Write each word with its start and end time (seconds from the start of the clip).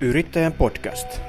Yrittäjän 0.00 0.52
podcast. 0.52 1.20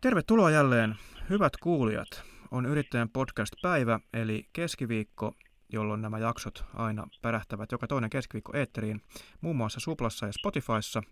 Tervetuloa 0.00 0.50
jälleen, 0.50 0.94
hyvät 1.30 1.56
kuulijat. 1.56 2.22
On 2.50 2.66
Yrittäjän 2.66 3.08
podcast-päivä, 3.08 4.00
eli 4.12 4.48
keskiviikko, 4.52 5.32
jolloin 5.72 6.02
nämä 6.02 6.18
jaksot 6.18 6.64
aina 6.74 7.06
pärähtävät 7.22 7.72
joka 7.72 7.86
toinen 7.86 8.10
keskiviikko 8.10 8.52
eetteriin, 8.56 9.02
muun 9.40 9.56
muassa 9.56 9.80
Suplassa 9.80 10.26
ja 10.26 10.32
Spotifyssa. 10.32 11.02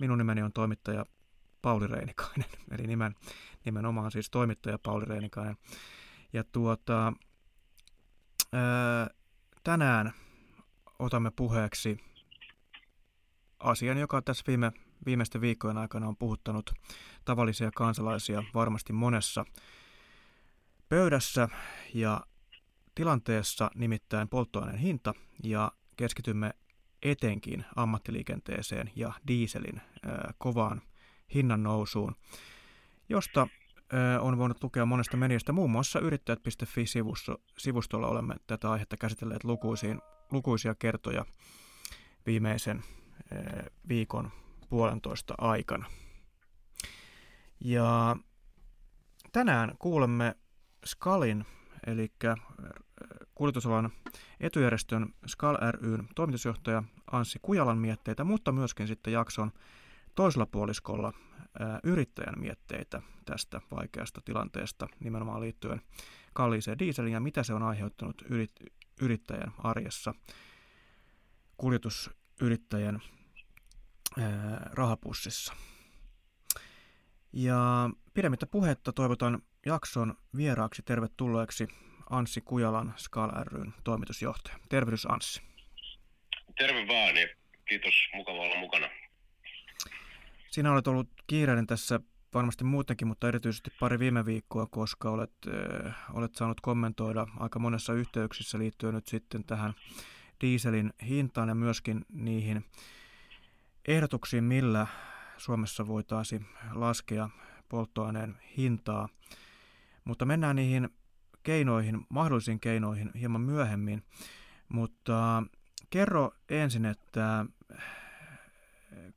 Minun 0.00 0.18
nimeni 0.18 0.42
on 0.42 0.52
toimittaja 0.52 1.06
Pauli 1.62 1.86
Reinikainen, 1.86 2.48
eli 2.78 2.86
nimen, 2.86 3.14
nimenomaan 3.64 4.10
siis 4.10 4.30
toimittaja 4.30 4.78
Pauli 4.78 5.04
Reinikainen. 5.04 5.56
Ja 6.32 6.44
tuota, 6.44 7.12
ää, 8.52 9.10
tänään 9.64 10.12
otamme 11.02 11.30
puheeksi 11.30 11.98
asian, 13.58 13.98
joka 13.98 14.22
tässä 14.22 14.44
viime, 14.46 14.72
viimeisten 15.06 15.40
viikkojen 15.40 15.78
aikana 15.78 16.08
on 16.08 16.16
puhuttanut 16.16 16.70
tavallisia 17.24 17.70
kansalaisia 17.74 18.42
varmasti 18.54 18.92
monessa 18.92 19.44
pöydässä 20.88 21.48
ja 21.94 22.20
tilanteessa, 22.94 23.70
nimittäin 23.74 24.28
polttoaineen 24.28 24.78
hinta, 24.78 25.14
ja 25.42 25.72
keskitymme 25.96 26.50
etenkin 27.02 27.64
ammattiliikenteeseen 27.76 28.90
ja 28.96 29.12
dieselin 29.28 29.80
ää, 30.02 30.32
kovaan 30.38 30.82
hinnan 31.34 31.62
nousuun, 31.62 32.16
josta 33.08 33.48
on 34.20 34.38
voinut 34.38 34.62
lukea 34.62 34.86
monesta 34.86 35.16
mediasta. 35.16 35.52
Muun 35.52 35.70
muassa 35.70 36.00
yrittäjät.fi-sivustolla 36.00 38.06
olemme 38.06 38.34
tätä 38.46 38.70
aihetta 38.70 38.96
käsitelleet 38.96 39.44
lukuisiin, 39.44 40.00
lukuisia 40.32 40.74
kertoja 40.74 41.24
viimeisen 42.26 42.82
viikon 43.88 44.30
puolentoista 44.68 45.34
aikana. 45.38 45.86
Ja 47.60 48.16
tänään 49.32 49.72
kuulemme 49.78 50.36
Skalin, 50.84 51.46
eli 51.86 52.12
kuljetusalan 53.34 53.90
etujärjestön 54.40 55.14
Skal 55.26 55.56
ryn 55.70 56.08
toimitusjohtaja 56.14 56.82
Anssi 57.12 57.38
Kujalan 57.42 57.78
mietteitä, 57.78 58.24
mutta 58.24 58.52
myöskin 58.52 58.86
sitten 58.86 59.12
jakson 59.12 59.52
toisella 60.14 60.46
puoliskolla 60.46 61.12
yrittäjän 61.82 62.40
mietteitä 62.40 63.02
tästä 63.24 63.60
vaikeasta 63.70 64.20
tilanteesta 64.24 64.88
nimenomaan 65.00 65.40
liittyen 65.40 65.80
kalliiseen 66.32 66.78
dieseliin 66.78 67.12
ja 67.12 67.20
mitä 67.20 67.42
se 67.42 67.54
on 67.54 67.62
aiheuttanut 67.62 68.22
yrittäjän 69.00 69.52
arjessa 69.58 70.14
kuljetusyrittäjän 71.56 73.00
rahapussissa. 74.72 75.54
Ja 77.32 77.90
pidemmittä 78.14 78.46
puhetta 78.46 78.92
toivotan 78.92 79.42
jakson 79.66 80.14
vieraaksi 80.36 80.82
tervetulleeksi 80.82 81.68
Anssi 82.10 82.40
Kujalan 82.40 82.94
Skal 82.96 83.30
ryn 83.44 83.74
toimitusjohtaja. 83.84 84.56
Tervehdys 84.68 85.06
Anssi. 85.06 85.42
Terve 86.58 86.86
vaan 86.88 87.16
ja 87.16 87.28
kiitos, 87.68 87.94
mukava 88.14 88.38
olla 88.38 88.58
mukana. 88.58 88.88
Sinä 90.50 90.72
olet 90.72 90.86
ollut 90.86 91.08
kiireinen 91.26 91.66
tässä 91.66 92.00
varmasti 92.34 92.64
muutenkin, 92.64 93.08
mutta 93.08 93.28
erityisesti 93.28 93.70
pari 93.80 93.98
viime 93.98 94.26
viikkoa, 94.26 94.66
koska 94.70 95.10
olet, 95.10 95.32
äh, 95.86 95.94
olet 96.12 96.34
saanut 96.34 96.60
kommentoida 96.60 97.26
aika 97.38 97.58
monessa 97.58 97.92
yhteyksissä 97.92 98.58
liittyen 98.58 98.94
nyt 98.94 99.06
sitten 99.06 99.44
tähän 99.44 99.74
dieselin 100.40 100.92
hintaan 101.08 101.48
ja 101.48 101.54
myöskin 101.54 102.04
niihin 102.12 102.64
ehdotuksiin, 103.88 104.44
millä 104.44 104.86
Suomessa 105.36 105.86
voitaisiin 105.86 106.46
laskea 106.72 107.30
polttoaineen 107.68 108.38
hintaa. 108.56 109.08
Mutta 110.04 110.24
mennään 110.24 110.56
niihin 110.56 110.88
keinoihin, 111.42 112.06
mahdollisiin 112.08 112.60
keinoihin 112.60 113.10
hieman 113.20 113.40
myöhemmin. 113.40 114.02
Mutta 114.68 115.42
kerro 115.90 116.30
ensin, 116.48 116.84
että 116.84 117.46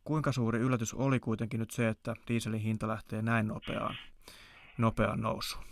kuinka 0.04 0.32
suuri 0.32 0.60
yllätys 0.60 0.94
oli 0.94 1.20
kuitenkin 1.20 1.60
nyt 1.60 1.72
se, 1.72 1.88
että 1.88 2.16
dieselin 2.28 2.60
hinta 2.60 2.88
lähtee 2.88 3.22
näin 3.22 3.48
nopeaan, 3.48 3.98
nopeaan 4.78 5.22
nousuun? 5.22 5.66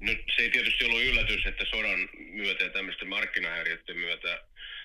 No, 0.00 0.12
se 0.36 0.42
ei 0.42 0.50
tietysti 0.50 0.84
ollut 0.84 1.02
yllätys, 1.02 1.46
että 1.46 1.64
sodan 1.64 2.08
myötä 2.18 2.64
ja 2.64 2.70
tämmöisten 2.70 3.08
markkinahäiriöiden 3.08 3.96
myötä 3.96 4.44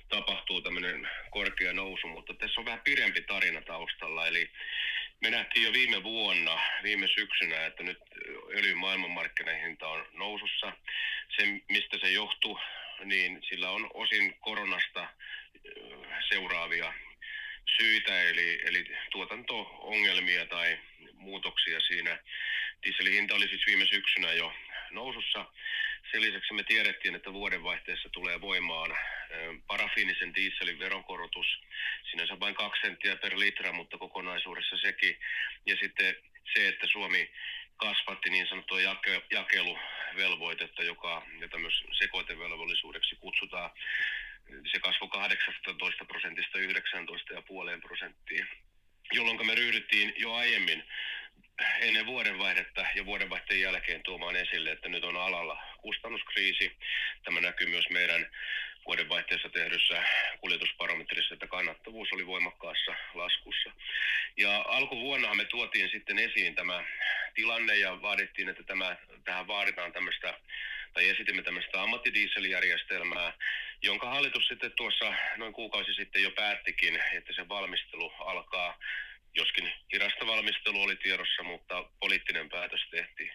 tapahtuu 0.09 0.61
tämmöinen 0.61 1.09
korkea 1.31 1.73
nousu, 1.73 2.07
mutta 2.07 2.33
tässä 2.33 2.61
on 2.61 2.65
vähän 2.65 2.81
pidempi 2.83 3.21
tarina 3.21 3.61
taustalla. 3.61 4.27
Eli 4.27 4.49
me 5.21 5.29
nähtiin 5.29 5.65
jo 5.65 5.73
viime 5.73 6.03
vuonna, 6.03 6.59
viime 6.83 7.07
syksynä, 7.07 7.65
että 7.65 7.83
nyt 7.83 7.99
öljyn 8.57 8.77
maailmanmarkkinahinta 8.77 9.87
on 9.87 10.05
nousussa. 10.13 10.73
Se, 11.37 11.61
mistä 11.69 11.97
se 12.01 12.11
johtuu, 12.11 12.59
niin 13.05 13.39
sillä 13.49 13.69
on 13.69 13.89
osin 13.93 14.35
koronasta 14.39 15.07
seuraavia 16.29 16.93
syitä, 17.77 18.23
eli, 18.23 18.59
eli 18.63 18.85
tuotanto-ongelmia 19.11 20.45
tai 20.45 20.79
muutoksia 21.13 21.79
siinä. 21.79 22.19
Dieselin 22.83 23.13
hinta 23.13 23.35
oli 23.35 23.47
siis 23.47 23.65
viime 23.65 23.85
syksynä 23.85 24.33
jo 24.33 24.53
nousussa. 24.91 25.45
Sen 26.11 26.21
lisäksi 26.21 26.53
me 26.53 26.63
tiedettiin, 26.63 27.15
että 27.15 27.33
vuodenvaihteessa 27.33 28.09
tulee 28.09 28.41
voimaan 28.41 28.97
parafiinisen 29.67 30.35
dieselin 30.35 30.79
veronkorotus. 30.79 31.61
Sinänsä 32.11 32.39
vain 32.39 32.55
kaksi 32.55 32.81
senttiä 32.81 33.15
per 33.15 33.39
litra, 33.39 33.71
mutta 33.73 33.97
kokonaisuudessa 33.97 34.77
sekin. 34.77 35.19
Ja 35.65 35.75
sitten 35.81 36.15
se, 36.53 36.67
että 36.67 36.87
Suomi 36.87 37.31
kasvatti 37.77 38.29
niin 38.29 38.47
sanottua 38.47 38.81
jake, 38.81 39.21
jakeluvelvoitetta, 39.31 40.83
joka, 40.83 41.25
jota 41.39 41.57
myös 41.57 41.83
sekoitevelvollisuudeksi 41.91 43.15
kutsutaan 43.15 43.71
se 44.71 44.79
kasvoi 44.79 45.09
18 45.09 46.05
prosentista 46.05 46.57
19,5 46.57 47.81
prosenttiin, 47.81 48.47
jolloin 49.13 49.47
me 49.47 49.55
ryhdyttiin 49.55 50.13
jo 50.17 50.33
aiemmin 50.33 50.83
ennen 51.79 52.05
vuodenvaihdetta 52.05 52.85
ja 52.95 53.05
vuodenvaihteen 53.05 53.61
jälkeen 53.61 54.03
tuomaan 54.03 54.35
esille, 54.35 54.71
että 54.71 54.89
nyt 54.89 55.03
on 55.03 55.17
alalla 55.17 55.57
kustannuskriisi. 55.81 56.77
Tämä 57.23 57.41
näkyy 57.41 57.67
myös 57.67 57.89
meidän 57.89 58.27
vuodenvaihteessa 58.85 59.49
tehdyssä 59.49 60.03
kuljetusparometrissa, 60.41 61.33
että 61.33 61.47
kannattavuus 61.47 62.09
oli 62.13 62.27
voimakkaassa 62.27 62.95
laskussa. 63.13 63.71
Ja 64.37 64.65
alkuvuonna 64.67 65.33
me 65.33 65.45
tuotiin 65.45 65.89
sitten 65.89 66.19
esiin 66.19 66.55
tämä 66.55 66.83
tilanne 67.35 67.75
ja 67.75 68.01
vaadittiin, 68.01 68.49
että 68.49 68.63
tämä, 68.63 68.95
tähän 69.23 69.47
vaaditaan 69.47 69.93
tämmöistä 69.93 70.39
tai 70.93 71.09
esitimme 71.09 71.41
tämmöistä 71.41 71.81
ammattidieselijärjestelmää, 71.81 73.33
jonka 73.81 74.09
hallitus 74.09 74.47
sitten 74.47 74.71
tuossa 74.75 75.13
noin 75.37 75.53
kuukausi 75.53 75.93
sitten 75.93 76.23
jo 76.23 76.31
päättikin, 76.31 76.99
että 77.13 77.33
se 77.33 77.49
valmistelu 77.49 78.13
alkaa, 78.19 78.79
joskin 79.35 79.71
hidasta 79.93 80.27
valmistelu 80.27 80.81
oli 80.81 80.95
tiedossa, 80.95 81.43
mutta 81.43 81.83
poliittinen 81.99 82.49
päätös 82.49 82.81
tehtiin. 82.91 83.31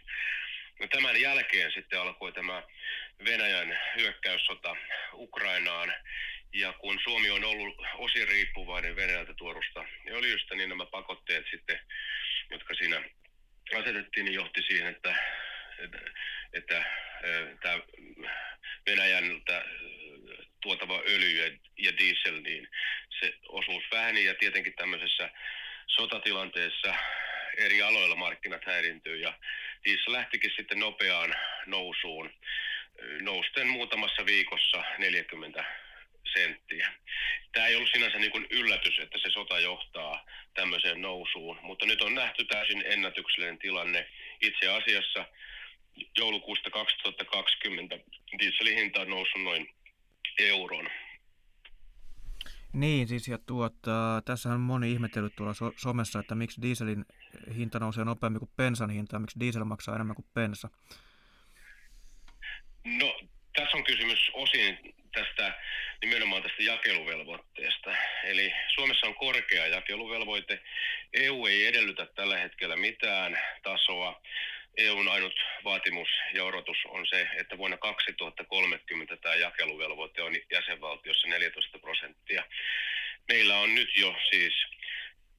No 0.81 0.87
tämän 0.87 1.21
jälkeen 1.21 1.73
sitten 1.73 2.01
alkoi 2.01 2.33
tämä 2.33 2.63
Venäjän 3.25 3.79
hyökkäyssota 3.97 4.77
Ukrainaan, 5.13 5.95
ja 6.53 6.73
kun 6.73 6.99
Suomi 7.05 7.31
on 7.31 7.45
ollut 7.45 7.77
osin 7.95 8.29
riippuvainen 8.29 8.97
Venäjältä 8.97 9.35
tuorusta 9.35 9.85
öljystä, 10.11 10.55
niin 10.55 10.69
nämä 10.69 10.87
pakotteet 10.87 11.47
sitten, 11.51 11.81
jotka 12.51 12.75
siinä 12.75 13.03
asetettiin, 13.79 14.25
niin 14.25 14.35
johti 14.35 14.63
siihen, 14.63 14.87
että, 14.87 15.17
että, 15.79 15.99
että 16.53 16.85
tämä 17.63 17.81
Venäjältä 18.87 19.65
tuotava 20.93 21.15
öljy 21.15 21.59
ja 21.79 21.99
diesel, 21.99 22.41
niin 22.43 22.69
se 23.21 23.35
osuus 23.49 23.85
väheni 23.93 24.25
ja 24.25 24.35
tietenkin 24.35 24.75
tämmöisessä 24.75 25.31
sotatilanteessa 25.87 26.95
eri 27.57 27.83
aloilla 27.83 28.17
markkinat 28.17 28.65
häirintyy 28.65 29.17
ja 29.17 29.33
diesel 29.85 30.13
lähtikin 30.13 30.51
sitten 30.57 30.79
nopeaan 30.79 31.35
nousuun 31.67 32.31
nousten 33.21 33.69
muutamassa 33.69 34.27
viikossa 34.27 34.85
40 34.99 35.65
senttiä. 36.33 36.93
Tämä 37.53 37.67
ei 37.67 37.77
ollut 37.77 37.91
sinänsä 37.93 38.19
niin 38.19 38.31
kuin 38.31 38.47
yllätys, 38.51 38.99
että 38.99 39.19
se 39.19 39.31
sota 39.31 39.61
johtaa 39.61 40.27
tämmöiseen 40.55 41.03
nousuun, 41.03 41.59
mutta 41.63 41.87
nyt 41.87 42.03
on 42.03 42.15
nähty 42.15 42.45
täysin 42.45 42.85
ennätyksellinen 42.87 43.59
tilanne. 43.59 44.09
Itse 44.41 44.69
asiassa 44.69 45.25
joulukuusta 46.19 46.71
2020 46.71 47.99
dieselin 48.39 48.79
hinta 48.79 49.01
on 49.01 49.11
noussut 49.11 49.43
noin 49.43 49.75
euron. 50.49 50.89
Niin, 52.73 53.09
siis 53.09 53.29
ja 53.29 53.39
tuota, 53.47 54.23
tässä 54.25 54.49
on 54.49 54.61
moni 54.61 54.93
ihmetellyt 54.93 55.37
tuolla 55.37 55.55
so- 55.55 55.73
somessa, 55.77 56.19
että 56.19 56.35
miksi 56.35 56.63
dieselin 56.63 57.05
hinta 57.57 57.79
nousee 57.79 58.05
nopeammin 58.05 58.39
kuin 58.39 58.51
pensan 58.57 58.91
hinta, 58.91 59.19
miksi 59.19 59.41
diesel 59.41 59.65
maksaa 59.65 59.95
enemmän 59.95 60.17
kuin 60.17 60.27
pensa. 60.35 60.69
No, 62.85 63.21
tässä 63.57 63.77
on 63.77 63.85
kysymys 63.85 64.31
osin 64.35 64.79
tästä 65.13 65.55
nimenomaan 66.03 66.43
tästä 66.43 66.63
jakeluvelvoitteesta. 66.63 67.91
Eli 68.25 68.53
Suomessa 68.75 69.07
on 69.07 69.15
korkea 69.15 69.67
jakeluvelvoite. 69.67 70.63
EU 71.13 71.47
ei 71.47 71.67
edellytä 71.67 72.07
tällä 72.07 72.39
hetkellä 72.39 72.77
mitään 72.77 73.39
tasoa. 73.63 74.23
EUn 74.77 75.09
ainut 75.09 75.35
vaatimus 75.65 76.09
ja 76.35 76.45
odotus 76.45 76.77
on 76.89 77.07
se, 77.07 77.29
että 77.41 77.59
vuonna 77.59 77.77
2030 77.77 79.17
tämä 79.17 79.35
jakeluvelvoite 79.35 80.23
on 80.23 80.33
jäsenvaltiossa 80.53 81.29
14 81.29 81.79
prosenttia. 81.79 82.45
Meillä 83.29 83.59
on 83.59 83.75
nyt 83.75 83.89
jo 83.97 84.15
siis 84.31 84.55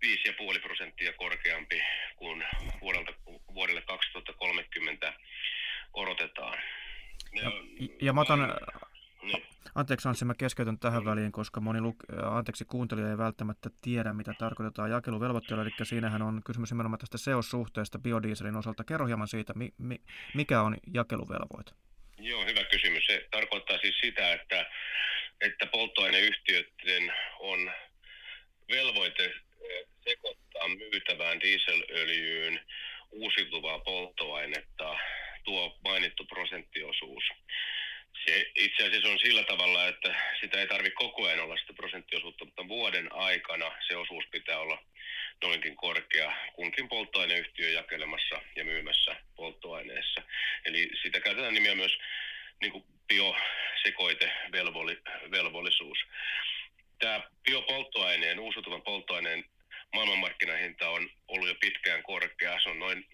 5,5 0.06 0.62
prosenttia 0.62 1.14
korkeampi 1.14 1.82
kuin 2.16 2.44
vuodelta, 2.82 3.14
vuodelle 3.54 3.82
2030 3.82 5.14
odotetaan. 5.94 6.58
Ja, 7.34 7.52
ja 8.02 8.14
mä 8.14 8.22
otan, 8.22 8.40
niin. 8.40 8.50
Anteeksi 9.76 10.08
Anssi, 10.08 10.26
mä 10.26 10.34
keskeytän 10.38 10.80
tähän 10.80 11.06
väliin, 11.06 11.32
koska 11.32 11.62
moni 11.62 11.80
luk- 11.80 12.26
anteeksi, 12.26 12.66
kuuntelija 12.66 13.10
ei 13.10 13.18
välttämättä 13.18 13.70
tiedä, 13.82 14.14
mitä 14.14 14.34
tarkoitetaan 14.40 14.92
jakeluvelvoitteella. 14.92 15.64
Eli 15.64 15.72
siinähän 15.84 16.22
on 16.22 16.42
kysymys 16.46 16.72
nimenomaan 16.72 17.00
tästä 17.00 17.18
seossuhteesta 17.18 18.00
biodieselin 18.00 18.56
osalta. 18.56 18.84
Kerro 18.84 19.06
hieman 19.06 19.28
siitä, 19.28 19.54
mi- 19.56 19.74
mi- 19.78 20.02
mikä 20.34 20.62
on 20.62 20.78
jakeluvelvoite? 20.94 21.72
Joo, 22.18 22.46
hyvä 22.46 22.64
kysymys. 22.64 23.06
Se 23.06 23.28
tarkoittaa 23.32 23.78
siis 23.78 23.96
sitä, 24.02 24.34
että, 24.34 24.66
että 25.42 25.66
polttoaineyhtiöiden 25.66 27.14
on 27.40 27.72
velvoite 28.70 29.34
sekoittaa 30.04 30.68
myytävään 30.68 31.40
dieselöljyyn 31.40 32.60
uusiutuvaa 33.12 33.80
polttoainetta 33.80 34.98
tuo 35.44 35.80
mainittu 35.84 36.26
prosenttiosuus. 36.26 37.24
Se 38.26 38.52
itse 38.56 38.86
asiassa 38.86 39.10
on 39.10 39.20
sillä 39.20 39.44
tavalla, 39.44 39.88
että 39.88 40.16
sitä 40.42 40.60
ei 40.60 40.68
tarvitse 40.68 40.96
koko 40.96 41.28
ajan 41.28 41.40
olla 41.40 41.58
sitä 41.58 41.74
prosenttiosuutta, 41.74 42.46
mutta 42.46 42.68
vuoden 42.68 43.16
aikana 43.16 43.72
se 43.88 43.96
osuus 43.96 44.26
pitää 44.32 44.60
olla 44.60 44.84
noinkin 45.44 45.76
korkea 45.76 46.34
kunkin 46.54 46.90
polttoaineyhtiö 46.90 47.70
jakelemassa 47.70 48.42
ja 48.56 48.66
myymässä 48.66 49.16
polttoaineessa. 49.36 50.22
Eli 50.66 50.90
sitä 51.04 51.20
käytetään 51.20 51.54
nimiä 51.54 51.76
myös 51.76 51.98
niin 52.62 52.72
kuin 52.72 52.84
biosekoitevelvollisuus. 53.08 55.98
Tämä 57.00 57.22
biopolttoaineen, 57.44 58.40
uusiutuvan 58.40 58.82
polttoaineen 58.82 59.46
maailmanmarkkinahinta 59.94 60.90
on 60.90 61.10
ollut 61.28 61.48
jo 61.48 61.56
pitkään 61.56 62.04
korkea. 62.04 62.60
Se 62.60 62.70
on 62.70 62.80
noin 62.80 63.06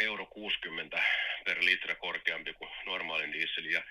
euro 0.00 0.26
60 0.26 1.02
per 1.44 1.64
litra 1.64 1.94
korkeampi 1.94 2.52
kuin 2.52 2.70
normaalin 2.86 3.32
diesel. 3.32 3.64
Ja 3.64 3.82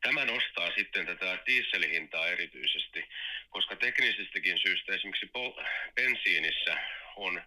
tämä 0.00 0.24
nostaa 0.24 0.70
sitten 0.76 1.06
tätä 1.06 1.38
dieselhintaa 1.46 2.28
erityisesti, 2.28 3.08
koska 3.50 3.76
teknisestikin 3.76 4.58
syystä 4.58 4.94
esimerkiksi 4.94 5.26
pol- 5.26 5.64
bensiinissä 5.94 6.76
on 7.16 7.42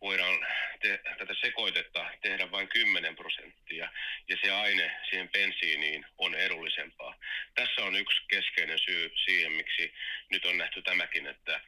voidaan 0.00 0.46
te- 0.80 1.00
tätä 1.18 1.34
sekoitetta 1.34 2.10
tehdä 2.22 2.50
vain 2.50 2.68
10 2.68 3.16
prosenttia 3.16 3.88
ja 4.28 4.36
se 4.44 4.50
aine 4.52 4.96
siihen 5.10 5.28
bensiiniin 5.28 6.06
on 6.18 6.34
edullisempaa. 6.34 7.14
Tässä 7.54 7.84
on 7.84 7.96
yksi 7.96 8.22
keskeinen 8.28 8.78
syy 8.78 9.12
siihen, 9.24 9.52
miksi 9.52 9.92
nyt 10.30 10.44
on 10.44 10.58
nähty 10.58 10.82
tämäkin, 10.82 11.26
että 11.26 11.60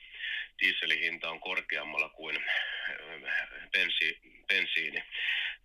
dieselin 0.61 1.01
hinta 1.01 1.31
on 1.31 1.41
korkeammalla 1.41 2.09
kuin 2.09 2.45
bensi, 3.73 4.19
bensiini. 4.49 5.05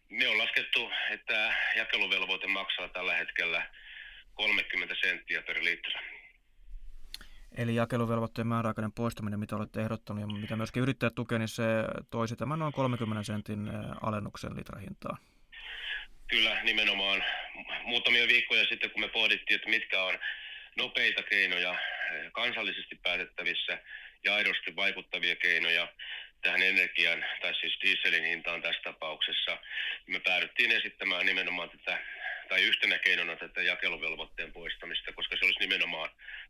Me 0.10 0.28
on 0.28 0.38
laskettu, 0.38 0.92
että 1.10 1.54
jakeluvelvoite 1.76 2.48
maksaa 2.48 2.88
tällä 2.90 3.16
hetkellä 3.16 3.70
30 4.34 4.96
senttiä 5.02 5.42
per 5.42 5.58
litra. 5.64 6.02
Eli 7.58 7.76
jakeluvelvoitteen 7.76 8.48
määräaikainen 8.48 8.92
poistaminen, 8.92 9.40
mitä 9.40 9.56
olette 9.56 9.82
ehdottanut 9.82 10.22
ja 10.22 10.28
mitä 10.28 10.56
myöskin 10.56 10.84
yrittäjät 10.84 11.16
tukee, 11.16 11.40
niin 11.40 11.48
se 11.48 11.64
toisi 12.10 12.36
tämän 12.36 12.60
noin 12.60 12.74
30 12.74 13.24
sentin 13.24 13.72
alennuksen 14.02 14.56
litrahintaa. 14.56 15.18
Kyllä, 16.28 16.64
nimenomaan. 16.64 17.24
Muutamia 17.84 18.28
viikkoja 18.28 18.66
sitten, 18.70 18.92
kun 18.92 19.02
me 19.02 19.08
pohdittiin, 19.08 19.56
että 19.56 19.70
mitkä 19.70 20.04
on 20.04 20.20
nopeita 20.78 21.24
keinoja 21.24 21.76
kansallisesti 22.32 22.96
päätettävissä 23.04 23.82
ja 24.24 24.36
aidosti 24.36 24.76
vaikuttavia 24.76 25.36
keinoja 25.36 25.88
tähän 26.46 26.62
energian, 26.62 27.26
tai 27.42 27.54
siis 27.56 27.78
dieselin 27.82 28.26
hintaan 28.26 28.62
tässä 28.62 28.82
tapauksessa. 28.84 29.58
Me 30.08 30.20
päädyttiin 30.20 30.72
esittämään 30.72 31.26
nimenomaan 31.26 31.70
tätä, 31.70 31.98
tai 32.50 32.64
yhtenä 32.64 33.00
keinona 33.00 33.36
tätä 33.36 33.62
jakeluvelvoitteen 33.62 34.52
poistamista, 34.54 35.14
koska 35.14 35.36
se 35.38 35.46
olisi 35.46 35.60
nimenomaan 35.60 36.10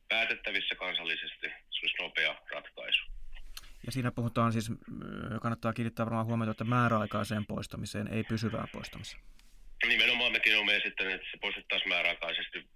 päätettävissä 0.10 0.76
kansallisesti, 0.76 1.48
se 1.48 1.80
olisi 1.84 1.98
nopea 2.02 2.36
ratkaisu. 2.52 3.04
Ja 3.86 3.92
siinä 3.92 4.12
puhutaan 4.12 4.54
siis, 4.54 4.72
kannattaa 5.42 5.74
kiinnittää 5.74 6.06
varmaan 6.06 6.26
huomiota, 6.26 6.52
että 6.52 6.64
määräaikaiseen 6.64 7.46
poistamiseen, 7.46 8.08
ei 8.08 8.24
pysyvään 8.24 8.68
poistamiseen. 8.72 9.24
Nimenomaan 9.88 10.32
mekin 10.32 10.56
olemme 10.56 10.76
esittäneet, 10.76 11.16
että 11.16 11.28
se 11.32 11.38
poistettaisiin 11.38 11.90
määräaikaisesti 11.90 12.68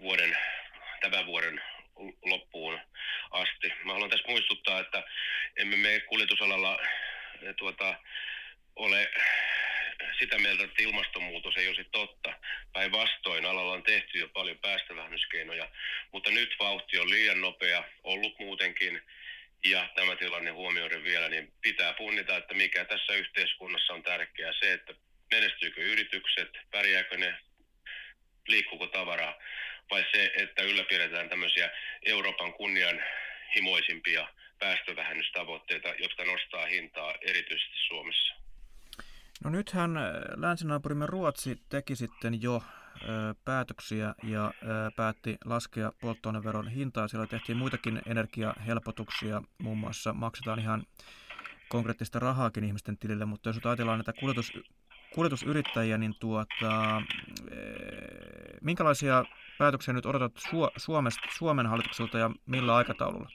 vuoden, 0.00 0.38
tämän 1.00 1.26
vuoden 1.26 1.60
loppuun 2.24 2.80
asti. 3.30 3.72
Mä 3.84 3.92
haluan 3.92 4.10
tässä 4.10 4.28
muistuttaa, 4.28 4.80
että 4.80 5.02
emme 5.56 5.76
me 5.76 6.00
kuljetusalalla 6.00 6.78
eh, 7.42 7.54
tuota, 7.56 7.94
ole 8.76 9.10
sitä 10.18 10.38
mieltä, 10.38 10.64
että 10.64 10.82
ilmastonmuutos 10.82 11.56
ei 11.56 11.68
olisi 11.68 11.84
totta. 11.92 12.32
Päinvastoin 12.72 13.46
alalla 13.46 13.72
on 13.72 13.82
tehty 13.82 14.18
jo 14.18 14.28
paljon 14.28 14.58
päästövähennyskeinoja, 14.58 15.68
mutta 16.12 16.30
nyt 16.30 16.56
vauhti 16.58 16.98
on 16.98 17.10
liian 17.10 17.40
nopea, 17.40 17.84
ollut 18.02 18.38
muutenkin, 18.38 19.02
ja 19.64 19.88
tämä 19.94 20.16
tilanne 20.16 20.50
huomioiden 20.50 21.04
vielä, 21.04 21.28
niin 21.28 21.52
pitää 21.62 21.92
punnita, 21.92 22.36
että 22.36 22.54
mikä 22.54 22.84
tässä 22.84 23.14
yhteiskunnassa 23.14 23.94
on 23.94 24.02
tärkeää. 24.02 24.52
Se, 24.60 24.72
että 24.72 24.94
menestyykö 25.30 25.80
yritykset, 25.80 26.48
pärjääkö 26.70 27.16
ne, 27.16 27.38
liikkuuko 28.46 28.86
tavaraa 28.86 29.34
vai 29.90 30.04
se, 30.12 30.32
että 30.36 30.62
ylläpidetään 30.62 31.28
tämmöisiä 31.28 31.70
Euroopan 32.02 32.52
kunnianhimoisimpia 32.52 34.28
päästövähennystavoitteita, 34.58 35.88
jotka 35.88 36.24
nostaa 36.24 36.66
hintaa 36.66 37.14
erityisesti 37.20 37.76
Suomessa? 37.88 38.34
No 39.44 39.50
nythän 39.50 39.96
äh, 39.96 40.04
länsinaapurimme 40.36 41.06
Ruotsi 41.06 41.60
teki 41.68 41.96
sitten 41.96 42.42
jo 42.42 42.56
äh, 42.56 43.02
päätöksiä 43.44 44.14
ja 44.22 44.46
äh, 44.46 44.52
päätti 44.96 45.36
laskea 45.44 45.92
polttoaineveron 46.00 46.68
hintaa. 46.68 47.08
Siellä 47.08 47.26
tehtiin 47.26 47.58
muitakin 47.58 48.02
energiahelpotuksia, 48.06 49.42
muun 49.58 49.78
muassa 49.78 50.12
maksetaan 50.12 50.58
ihan 50.58 50.86
konkreettista 51.68 52.18
rahaakin 52.18 52.64
ihmisten 52.64 52.98
tilille, 52.98 53.24
mutta 53.24 53.48
jos 53.48 53.66
ajatellaan 53.66 53.98
näitä 53.98 54.12
kuljetus, 54.12 54.52
kuljetusyrittäjiä, 55.14 55.98
niin 55.98 56.14
tuota, 56.20 57.02
minkälaisia 58.60 59.24
päätöksiä 59.58 59.94
nyt 59.94 60.06
odotat 60.06 60.32
Suomesta, 60.76 61.28
Suomen 61.36 61.66
hallitukselta 61.66 62.18
ja 62.18 62.30
millä 62.46 62.76
aikataululla? 62.76 63.30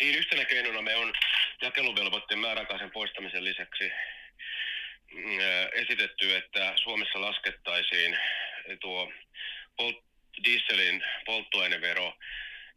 Niin, 0.00 0.18
yhtenä 0.18 0.44
keinona 0.44 0.82
me 0.82 0.96
on 0.96 1.12
jakeluvelvoitteen 1.62 2.40
määräaikaisen 2.40 2.90
poistamisen 2.90 3.44
lisäksi 3.44 3.92
mm, 5.12 5.38
esitetty, 5.72 6.36
että 6.36 6.72
Suomessa 6.76 7.20
laskettaisiin 7.20 8.18
tuo 8.80 9.12
dieselin 10.44 11.02
polttoainevero 11.26 12.14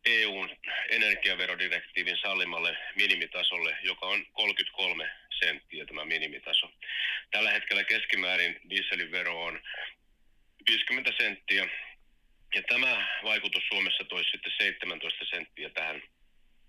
EUn 0.05 0.49
energiaverodirektiivin 0.89 2.17
sallimalle 2.17 2.77
minimitasolle, 2.95 3.77
joka 3.83 4.05
on 4.05 4.25
33 4.33 5.09
senttiä 5.39 5.85
tämä 5.85 6.05
minimitaso. 6.05 6.71
Tällä 7.31 7.51
hetkellä 7.51 7.83
keskimäärin 7.83 8.59
dieselin 8.69 9.11
vero 9.11 9.43
on 9.43 9.61
50 10.69 11.11
senttiä. 11.17 11.69
Ja 12.55 12.61
tämä 12.61 13.07
vaikutus 13.23 13.63
Suomessa 13.67 14.03
toisi 14.03 14.29
sitten 14.29 14.51
17 14.57 15.25
senttiä 15.25 15.69
tähän 15.69 16.01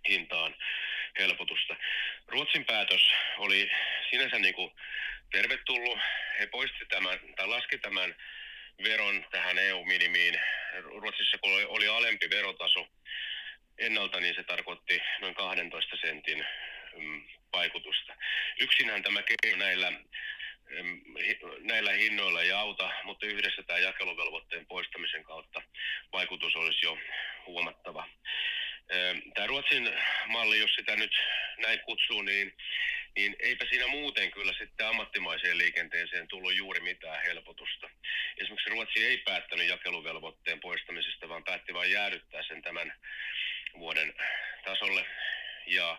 hintaan 0.09 0.55
helpotusta. 1.19 1.77
Ruotsin 2.29 2.65
päätös 2.65 3.03
oli 3.39 3.71
sinänsä 4.11 4.39
niin 4.39 4.55
kuin 4.55 4.71
tervetullut. 5.33 5.99
He 6.39 6.47
poisti 6.47 6.87
tämän, 6.89 7.19
tai 7.37 7.47
laski 7.47 7.79
tämän 7.79 8.15
veron 8.85 9.27
tähän 9.31 9.59
EU-minimiin. 9.59 10.41
Ruotsissa 10.83 11.39
kun 11.39 11.53
oli 11.69 11.89
alempi 11.89 12.31
verotaso 12.31 12.89
ennalta, 13.79 14.21
niin 14.21 14.35
se 14.35 14.43
tarkoitti 14.43 15.03
noin 15.21 15.35
12 15.35 15.97
sentin 15.97 16.47
mm, 16.97 17.23
vaikutusta. 17.53 18.15
Yksinään 18.61 19.03
tämä 19.03 19.21
keino 19.23 19.59
näillä 19.59 19.93
näillä 21.61 21.93
hinnoilla 21.93 22.43
ei 22.43 22.53
auta, 22.53 22.91
mutta 23.05 23.27
yhdessä 23.27 23.63
tämä 23.63 23.79
jakeluvelvoitteen 23.79 24.67
poistamisen 24.67 25.25
kautta 25.25 25.63
vaikutus 26.13 26.57
olisi 26.57 26.87
jo 26.87 26.99
huomattava. 27.47 28.09
Tämä 29.35 29.47
Ruotsin 29.47 29.91
malli, 30.27 30.59
jos 30.59 30.75
sitä 30.75 30.97
nyt 30.97 31.13
näin 31.59 31.81
kutsuu, 31.81 32.23
niin 32.23 32.55
niin 33.17 33.37
eipä 33.39 33.65
siinä 33.69 33.87
muuten 33.87 34.31
kyllä 34.31 34.53
sitten 34.59 34.87
ammattimaiseen 34.87 35.59
liikenteeseen 35.59 36.29
tullut 36.29 36.57
juuri 36.57 36.81
mitään 36.81 37.23
helpotusta. 37.23 37.91
Esimerkiksi 38.39 38.71
Ruotsi 38.71 39.05
ei 39.05 39.19
päättänyt 39.19 39.69
jakeluvelvoitteen 39.69 40.61
poistamisesta, 40.61 41.29
vaan 41.29 41.45
päätti 41.45 41.75
vain 41.75 41.93
jäädyttää 41.93 42.43
sen 42.43 42.63
tämän 42.63 42.95
vuoden 43.79 44.15
tasolle. 44.65 45.07
Ja, 45.67 45.99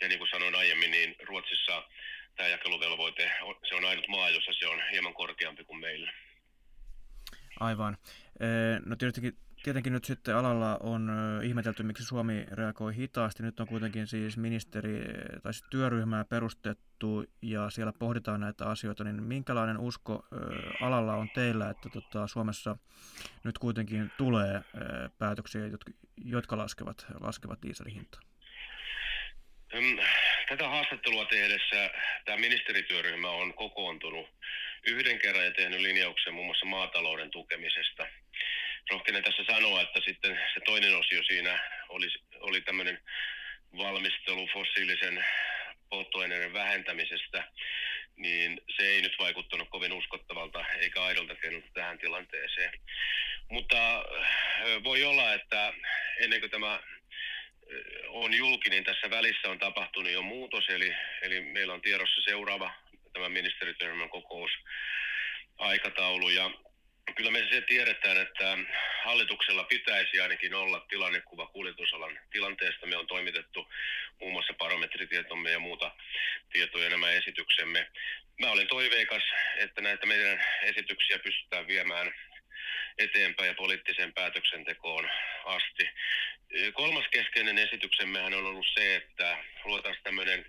ja 0.00 0.08
niin 0.08 0.18
kuin 0.18 0.30
sanoin 0.30 0.54
aiemmin, 0.54 0.90
niin 0.90 1.16
Ruotsissa 1.18 1.88
tämä 2.36 2.48
jakeluvelvoite, 2.48 3.30
se 3.68 3.74
on 3.74 3.84
ainut 3.84 4.08
maa, 4.08 4.30
jossa 4.30 4.52
se 4.58 4.66
on 4.68 4.78
hieman 4.92 5.14
korkeampi 5.14 5.64
kuin 5.64 5.80
meillä. 5.80 6.12
Aivan. 7.60 7.96
No 8.86 8.96
tietenkin, 8.96 9.36
tietenkin 9.62 9.92
nyt 9.92 10.04
sitten 10.04 10.36
alalla 10.36 10.76
on 10.80 11.10
ihmetelty, 11.44 11.82
miksi 11.82 12.04
Suomi 12.04 12.46
reagoi 12.50 12.96
hitaasti. 12.96 13.42
Nyt 13.42 13.60
on 13.60 13.66
kuitenkin 13.66 14.06
siis 14.06 14.36
ministeri 14.36 15.04
tai 15.42 15.54
siis 15.54 15.64
työryhmää 15.70 16.24
perustettu 16.24 17.24
ja 17.42 17.70
siellä 17.70 17.92
pohditaan 17.98 18.40
näitä 18.40 18.66
asioita. 18.66 19.04
Niin 19.04 19.22
minkälainen 19.22 19.78
usko 19.78 20.26
alalla 20.80 21.14
on 21.14 21.28
teillä, 21.34 21.70
että 21.70 21.88
tota, 21.88 22.26
Suomessa 22.26 22.76
nyt 23.44 23.58
kuitenkin 23.58 24.10
tulee 24.18 24.64
päätöksiä, 25.18 25.62
jotka 26.24 26.56
laskevat, 26.56 27.06
laskevat 27.20 27.62
dieselin 27.62 27.94
hintaa? 27.94 28.31
Tätä 30.48 30.68
haastattelua 30.68 31.24
tehdessä 31.24 31.90
tämä 32.24 32.36
ministerityöryhmä 32.36 33.30
on 33.30 33.54
kokoontunut 33.54 34.28
yhden 34.86 35.18
kerran 35.18 35.44
ja 35.44 35.50
tehnyt 35.50 35.80
linjauksen 35.80 36.34
muun 36.34 36.46
muassa 36.46 36.66
maatalouden 36.66 37.30
tukemisesta. 37.30 38.06
Rohkenen 38.90 39.24
tässä 39.24 39.44
sanoa, 39.44 39.82
että 39.82 40.00
sitten 40.04 40.40
se 40.54 40.60
toinen 40.64 40.96
osio 40.96 41.22
siinä 41.22 41.58
oli, 41.88 42.08
oli 42.40 42.60
tämmöinen 42.60 42.98
valmistelu 43.76 44.48
fossiilisen 44.52 45.24
polttoaineiden 45.88 46.52
vähentämisestä, 46.52 47.44
niin 48.16 48.60
se 48.76 48.82
ei 48.82 49.02
nyt 49.02 49.18
vaikuttanut 49.18 49.68
kovin 49.70 49.92
uskottavalta 49.92 50.64
eikä 50.78 51.02
aidolta 51.02 51.34
keinolta 51.34 51.68
tähän 51.74 51.98
tilanteeseen. 51.98 52.72
Mutta 53.48 54.04
voi 54.84 55.04
olla, 55.04 55.34
että 55.34 55.72
ennen 56.20 56.40
kuin 56.40 56.50
tämä 56.50 56.80
on 58.08 58.34
julkinen, 58.34 58.84
tässä 58.84 59.10
välissä 59.10 59.48
on 59.48 59.58
tapahtunut 59.58 60.12
jo 60.12 60.22
muutos, 60.22 60.68
eli, 60.68 60.94
eli 61.22 61.40
meillä 61.40 61.74
on 61.74 61.82
tiedossa 61.82 62.22
seuraava 62.22 62.70
tämä 63.12 63.28
ministerityöryhmän 63.28 64.10
kokous 64.10 64.50
aikataulu 65.58 66.28
ja 66.28 66.50
kyllä 67.16 67.30
me 67.30 67.48
se 67.50 67.60
tiedetään, 67.60 68.16
että 68.16 68.58
hallituksella 69.04 69.64
pitäisi 69.64 70.20
ainakin 70.20 70.54
olla 70.54 70.86
tilannekuva 70.88 71.46
kuljetusalan 71.46 72.18
tilanteesta. 72.30 72.86
Me 72.86 72.96
on 72.96 73.06
toimitettu 73.06 73.66
muun 74.20 74.32
muassa 74.32 74.54
parametritietomme 74.58 75.50
ja 75.50 75.58
muuta 75.58 75.90
tietoja 76.52 76.90
nämä 76.90 77.10
esityksemme. 77.10 77.90
Mä 78.40 78.50
olen 78.50 78.68
toiveikas, 78.68 79.22
että 79.56 79.80
näitä 79.80 80.06
meidän 80.06 80.44
esityksiä 80.62 81.18
pystytään 81.18 81.66
viemään 81.66 82.14
eteenpäin 82.98 83.48
ja 83.48 83.54
poliittiseen 83.54 84.12
päätöksentekoon 84.12 85.10
asti. 85.44 85.88
Kolmas 86.72 87.04
keskeinen 87.10 87.58
esityksemmehän 87.58 88.34
on 88.34 88.46
ollut 88.46 88.66
se, 88.74 88.96
että 88.96 89.44
luotaisiin 89.64 90.04
tämmöinen 90.04 90.46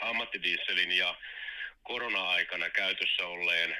ammattidieselin 0.00 0.92
ja 0.92 1.14
korona-aikana 1.82 2.70
käytössä 2.70 3.26
olleen 3.26 3.76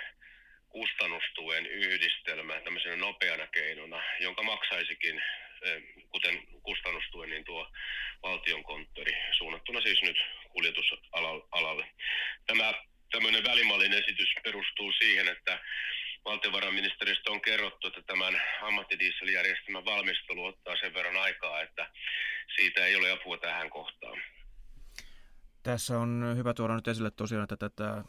kustannustuen 0.69 1.67
yhdistelmä 1.67 2.61
tämmöisenä 2.61 2.97
nopeana 2.97 3.47
keinona, 3.47 4.03
jonka 4.21 4.43
maksaisikin, 4.43 5.23
kuten 6.09 6.43
kustannustuen, 6.63 7.31
niin 7.31 7.45
tuo 7.45 7.73
valtionkonttori, 8.23 9.13
suunnattuna 9.33 9.81
siis 9.81 10.03
nyt 10.03 10.17
kuljetusalalle. 10.49 11.87
Tämä 12.47 12.75
tämmöinen 13.11 13.45
välimallin 13.45 13.93
esitys 13.93 14.29
perustuu 14.43 14.93
siihen, 14.93 15.29
että 15.29 15.59
valtiovarainministeriöstä 16.25 17.31
on 17.31 17.41
kerrottu, 17.41 17.87
että 17.87 18.03
tämän 18.03 18.43
ammattidieseljärjestelmän 18.62 19.85
valmistelu 19.85 20.45
ottaa 20.45 20.77
sen 20.77 20.95
verran 20.95 21.17
aikaa, 21.17 21.61
että 21.61 21.91
siitä 22.57 22.87
ei 22.87 22.97
ole 22.97 23.12
apua 23.12 23.39
tähän 23.39 23.71
kohtaan. 23.71 24.19
Tässä 25.62 25.99
on 25.99 26.35
hyvä 26.37 26.55
tuoda 26.55 26.75
nyt 26.75 26.89
esille 26.89 27.11
tosiaan, 27.11 27.43
että 27.43 27.57
tätä 27.57 28.05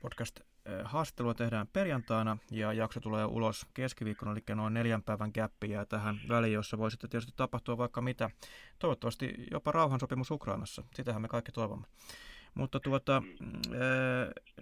podcast-haastattelua 0.00 1.34
tehdään 1.34 1.66
perjantaina 1.66 2.38
ja 2.50 2.72
jakso 2.72 3.00
tulee 3.00 3.24
ulos 3.24 3.66
keskiviikkona, 3.74 4.32
eli 4.32 4.40
noin 4.54 4.74
neljän 4.74 5.02
päivän 5.02 5.30
gappi 5.34 5.70
jää 5.70 5.84
tähän 5.84 6.20
väliin, 6.28 6.52
jossa 6.52 6.78
voi 6.78 6.90
sitten 6.90 7.10
tietysti 7.10 7.32
tapahtua 7.36 7.78
vaikka 7.78 8.00
mitä. 8.00 8.30
Toivottavasti 8.78 9.34
jopa 9.50 9.72
rauhansopimus 9.72 10.30
Ukrainassa, 10.30 10.82
sitähän 10.94 11.22
me 11.22 11.28
kaikki 11.28 11.52
toivomme. 11.52 11.86
Mutta 12.54 12.80
tuota, 12.80 13.20
mm, 13.20 13.26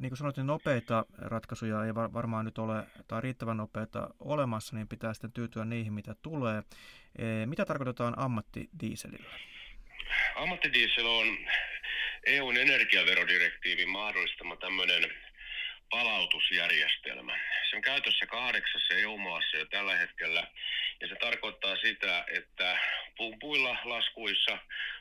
niin 0.01 0.11
kuin 0.11 0.17
sanoit, 0.17 0.37
niin 0.37 0.47
nopeita 0.47 1.05
ratkaisuja 1.19 1.85
ei 1.85 1.95
varmaan 1.95 2.45
nyt 2.45 2.59
ole, 2.59 2.87
tai 3.09 3.21
riittävän 3.21 3.57
nopeita 3.57 4.11
olemassa, 4.21 4.77
niin 4.77 4.89
pitää 4.89 5.15
sitten 5.15 5.33
tyytyä 5.33 5.65
niihin, 5.65 5.93
mitä 5.93 6.15
tulee. 6.23 6.63
Mitä 7.47 7.65
tarkoitetaan 7.65 8.19
ammattidieselillä? 8.19 9.31
Ammattidiesel 10.37 11.07
on 11.07 11.39
EUn 12.27 12.57
energiaverodirektiivin 12.57 13.89
mahdollistama 13.89 14.57
tämmöinen 14.57 15.11
palautusjärjestelmä. 15.91 17.39
Se 17.71 17.77
on 17.77 17.83
käytössä 17.83 18.27
kahdeksassa 18.27 18.95
EU-maassa 18.95 19.57
jo 19.57 19.65
tällä 19.65 19.97
hetkellä 19.97 20.47
ja 21.01 21.09
se 21.09 21.15
tarkoittaa 21.15 21.77
sitä, 21.77 22.25
että 22.29 22.79
pumpuilla 23.17 23.77
laskuissa 23.85 24.59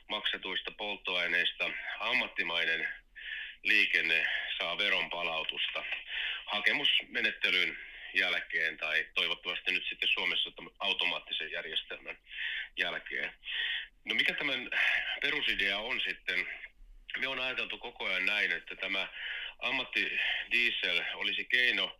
maksetuista 0.08 0.70
polttoaineista 0.70 1.70
ammattimainen 2.00 2.88
liikenne 3.62 4.26
saa 4.58 4.78
veron 4.78 5.10
palautusta 5.10 5.84
hakemusmenettelyn 6.46 7.78
jälkeen 8.14 8.76
tai 8.76 9.06
toivottavasti 9.14 9.72
nyt 9.72 9.84
sitten 9.88 10.08
Suomessa 10.08 10.50
automaattisen 10.78 11.52
järjestelmän 11.52 12.18
jälkeen. 12.76 13.32
No 14.04 14.14
mikä 14.14 14.34
tämän 14.34 14.70
perusidea 15.22 15.78
on 15.78 16.00
sitten? 16.00 16.46
Me 17.18 17.28
on 17.28 17.40
ajateltu 17.40 17.78
koko 17.78 18.04
ajan 18.04 18.26
näin, 18.26 18.52
että 18.52 18.76
tämä 18.76 19.08
ammattidiesel 19.60 21.02
olisi 21.14 21.44
keino 21.44 21.98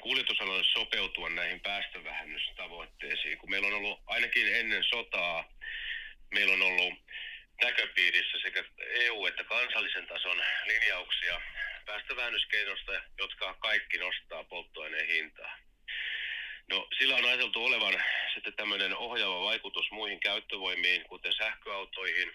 kuljetusalalle 0.00 0.64
sopeutua 0.64 1.30
näihin 1.30 1.60
päästövähennystavoitteisiin, 1.60 3.38
kun 3.38 3.50
meillä 3.50 3.68
on 3.68 3.74
ollut 3.74 4.00
ainakin 4.06 4.54
ennen 4.54 4.84
sotaa, 4.84 5.52
meillä 6.34 6.54
on 6.54 6.62
ollut 6.62 6.94
näköpiirissä 7.62 8.38
sekä 8.42 8.64
EU- 8.90 9.26
että 9.26 9.44
kansallisen 9.44 10.06
tason 10.06 10.42
linjauksia 10.66 11.40
päästövähennyskeinosta, 11.86 12.92
jotka 13.18 13.54
kaikki 13.54 13.98
nostaa 13.98 14.44
polttoaineen 14.44 15.06
hintaa. 15.06 15.58
No, 16.68 16.88
sillä 16.98 17.16
on 17.16 17.24
ajateltu 17.24 17.64
olevan 17.64 18.04
sitten 18.34 18.54
tämmöinen 18.56 18.96
ohjaava 18.96 19.44
vaikutus 19.44 19.90
muihin 19.90 20.20
käyttövoimiin, 20.20 21.04
kuten 21.04 21.32
sähköautoihin, 21.32 22.32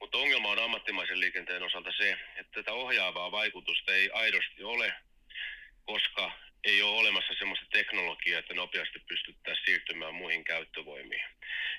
mutta 0.00 0.18
ongelma 0.18 0.48
on 0.50 0.58
ammattimaisen 0.58 1.20
liikenteen 1.20 1.62
osalta 1.62 1.92
se, 1.96 2.18
että 2.36 2.52
tätä 2.52 2.72
ohjaavaa 2.72 3.32
vaikutusta 3.32 3.94
ei 3.94 4.10
aidosti 4.12 4.64
ole, 4.64 4.92
koska 5.84 6.32
ei 6.64 6.82
ole 6.82 6.98
olemassa 6.98 7.34
sellaista 7.38 7.66
teknologiaa, 7.72 8.38
että 8.38 8.54
nopeasti 8.54 8.98
pystyttäisiin 8.98 9.66
siirtymään 9.66 10.14
muihin 10.14 10.44
käyttövoimiin. 10.44 11.24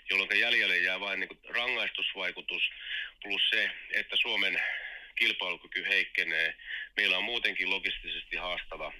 Jolloin 0.09 0.39
jäljelle 0.39 0.77
jää 0.77 0.99
vain 0.99 1.19
niin 1.19 1.39
rangaistusvaikutus 1.49 2.69
plus 3.21 3.49
se, 3.49 3.71
että 3.91 4.15
Suomen 4.15 4.61
kilpailukyky 5.15 5.85
heikkenee. 5.87 6.57
Meillä 6.95 7.17
on 7.17 7.23
muutenkin 7.23 7.69
logistisesti 7.69 8.35
haastava 8.35 8.93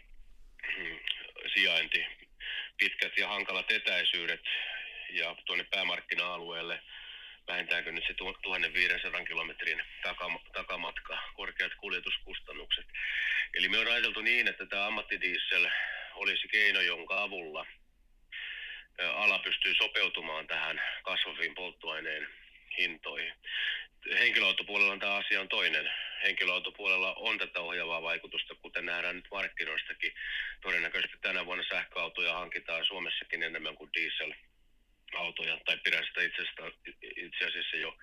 mm, 0.77 0.99
sijainti, 1.53 2.05
pitkät 2.77 3.17
ja 3.17 3.27
hankalat 3.27 3.71
etäisyydet 3.71 4.43
ja 5.09 5.35
tuonne 5.45 5.63
päämarkkina-alueelle– 5.63 6.81
vähentääkö 7.47 7.91
nyt 7.91 8.03
se 8.07 8.13
1500 8.13 9.25
kilometrin 9.25 9.81
takamatka, 10.53 11.19
korkeat 11.33 11.71
kuljetuskustannukset. 11.75 12.85
Eli 13.53 13.69
me 13.69 13.77
on 13.77 13.87
ajateltu 13.87 14.21
niin, 14.21 14.47
että 14.47 14.65
tämä 14.65 14.87
ammattidiesel 14.87 15.67
olisi 16.15 16.47
keino, 16.47 16.81
jonka 16.81 17.21
avulla 17.21 17.65
ala 19.03 19.39
pystyy 19.39 19.73
sopeutumaan 19.75 20.47
tähän 20.47 20.81
kasvaviin 21.03 21.55
polttoaineen 21.55 22.27
hintoihin. 22.77 23.33
Henkilöautopuolella 24.19 24.97
tämä 24.97 25.15
asia 25.15 25.41
on 25.41 25.49
toinen. 25.49 25.91
Henkilöautopuolella 26.23 27.13
on 27.13 27.37
tätä 27.37 27.59
ohjaavaa 27.59 28.01
vaikutusta, 28.01 28.55
kuten 28.55 28.85
nähdään 28.85 29.15
nyt 29.15 29.27
markkinoistakin. 29.31 30.13
Todennäköisesti 30.61 31.17
tänä 31.21 31.45
vuonna 31.45 31.63
sähköautoja 31.69 32.33
hankitaan 32.33 32.85
Suomessakin 32.85 33.43
enemmän 33.43 33.75
kuin 33.75 33.89
diesel 33.93 34.33
autoja, 35.15 35.57
tai 35.65 35.77
pidän 35.83 36.05
sitä 36.05 36.21
itse 36.21 36.41
asiassa, 36.41 36.79
itse 37.17 37.45
asiassa 37.45 37.77
jo 37.77 37.97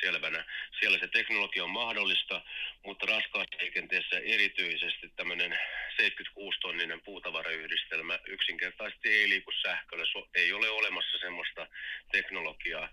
selvänä. 0.00 0.44
Siellä 0.80 0.98
se 0.98 1.08
teknologia 1.08 1.64
on 1.64 1.70
mahdollista, 1.70 2.42
mutta 2.84 3.06
raskaassa 3.06 3.56
liikenteessä 3.60 4.16
erityisesti 4.24 5.08
tämmöinen 5.16 5.58
76-tonninen 6.02 7.00
puutavarayhdistelmä 7.04 8.18
yksinkertaisesti 8.26 9.08
ei 9.08 9.28
liiku 9.28 9.52
sähköllä. 9.52 10.04
Ei 10.34 10.52
ole 10.52 10.68
olemassa 10.68 11.18
semmoista 11.18 11.66
teknologiaa. 12.12 12.88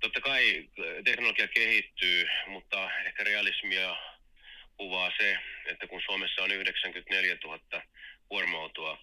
Totta 0.00 0.20
kai 0.20 0.68
teknologia 1.04 1.48
kehittyy, 1.48 2.28
mutta 2.46 2.90
ehkä 3.06 3.24
realismia 3.24 3.96
kuvaa 4.76 5.12
se, 5.16 5.38
että 5.66 5.86
kun 5.86 6.02
Suomessa 6.06 6.42
on 6.42 6.50
94 6.50 7.36
000 7.44 7.82
kuorma-autoa, 8.28 8.98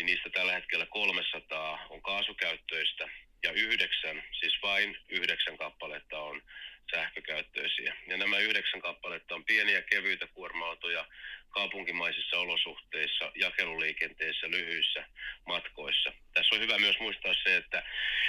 niin 0.00 0.06
niistä 0.06 0.30
tällä 0.30 0.52
hetkellä 0.52 0.86
300 0.86 1.86
on 1.90 2.02
kaasukäyttöistä 2.02 3.08
ja 3.42 3.52
yhdeksän, 3.52 4.22
siis 4.40 4.62
vain 4.62 4.98
yhdeksän 5.08 5.56
kappaletta 5.56 6.18
on 6.18 6.42
sähkökäyttöisiä. 6.90 7.96
Ja 8.06 8.16
nämä 8.16 8.38
yhdeksän 8.38 8.80
kappaletta 8.80 9.34
on 9.34 9.44
pieniä 9.44 9.82
kevyitä 9.82 10.26
kuorma-autoja 10.26 11.06
kaupunkimaisissa 11.48 12.38
olosuhteissa, 12.38 13.32
jakeluliikenteessä, 13.34 14.50
lyhyissä 14.50 15.04
matkoissa. 15.46 16.12
Tässä 16.34 16.54
on 16.54 16.60
hyvä 16.60 16.78
myös 16.78 16.96
muistaa 17.00 17.34
se, 17.42 17.56
että 17.56 17.82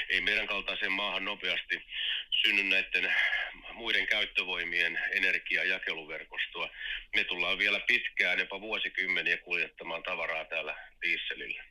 ei 0.09 0.21
meidän 0.21 0.47
kaltaiseen 0.47 0.91
maahan 0.91 1.25
nopeasti 1.25 1.83
synny 2.41 2.63
näiden 2.63 3.15
muiden 3.81 4.07
käyttövoimien 4.07 4.99
energiajakeluverkostoa. 5.11 6.69
Me 7.15 7.23
tullaan 7.23 7.57
vielä 7.57 7.79
pitkään, 7.87 8.39
jopa 8.39 8.61
vuosikymmeniä 8.61 9.37
kuljettamaan 9.37 10.03
tavaraa 10.03 10.45
täällä 10.45 10.75
dieselillä. 11.01 11.63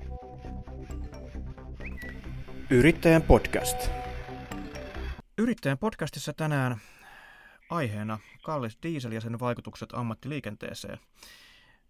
Yrittäjän 2.71 3.23
podcast. 3.23 3.91
Yrittäjän 5.39 5.79
podcastissa 5.79 6.33
tänään 6.33 6.77
aiheena 7.71 8.19
kallis 8.43 8.79
diesel 8.83 9.13
ja 9.13 9.21
sen 9.21 9.41
vaikutukset 9.41 9.89
ammattiliikenteeseen. 9.93 10.99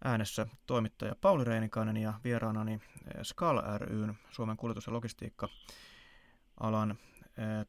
Äänessä 0.03 0.47
toimittaja 0.67 1.15
Pauli 1.21 1.43
Reinikainen 1.43 1.97
ja 1.97 2.13
vieraanani 2.23 2.73
eh, 2.73 2.79
SKAL 3.23 3.61
ryn 3.77 4.13
Suomen 4.31 4.57
kuljetus- 4.57 4.87
ja 4.87 4.93
logistiikka-alan 4.93 6.91
eh, 6.91 6.97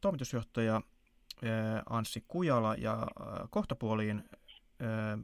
toimitusjohtaja 0.01 0.81
Anssi 1.89 2.23
Kujala 2.27 2.75
ja 2.75 3.07
kohtapuoliin 3.49 4.23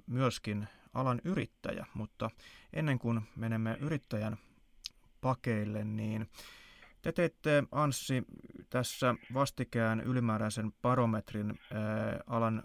myöskin 0.08 0.68
alan 0.94 1.22
yrittäjä, 1.24 1.86
mutta 1.94 2.30
ennen 2.74 3.00
kuin 3.00 3.22
menemme 3.36 3.78
yrittäjän 3.80 4.38
pakeille, 5.22 5.84
niin 5.84 6.30
te 7.02 7.12
teitte, 7.12 7.64
Anssi, 7.72 8.24
tässä 8.70 9.16
vastikään 9.34 10.02
ylimääräisen 10.02 10.72
barometrin 10.82 11.60
alan 12.28 12.64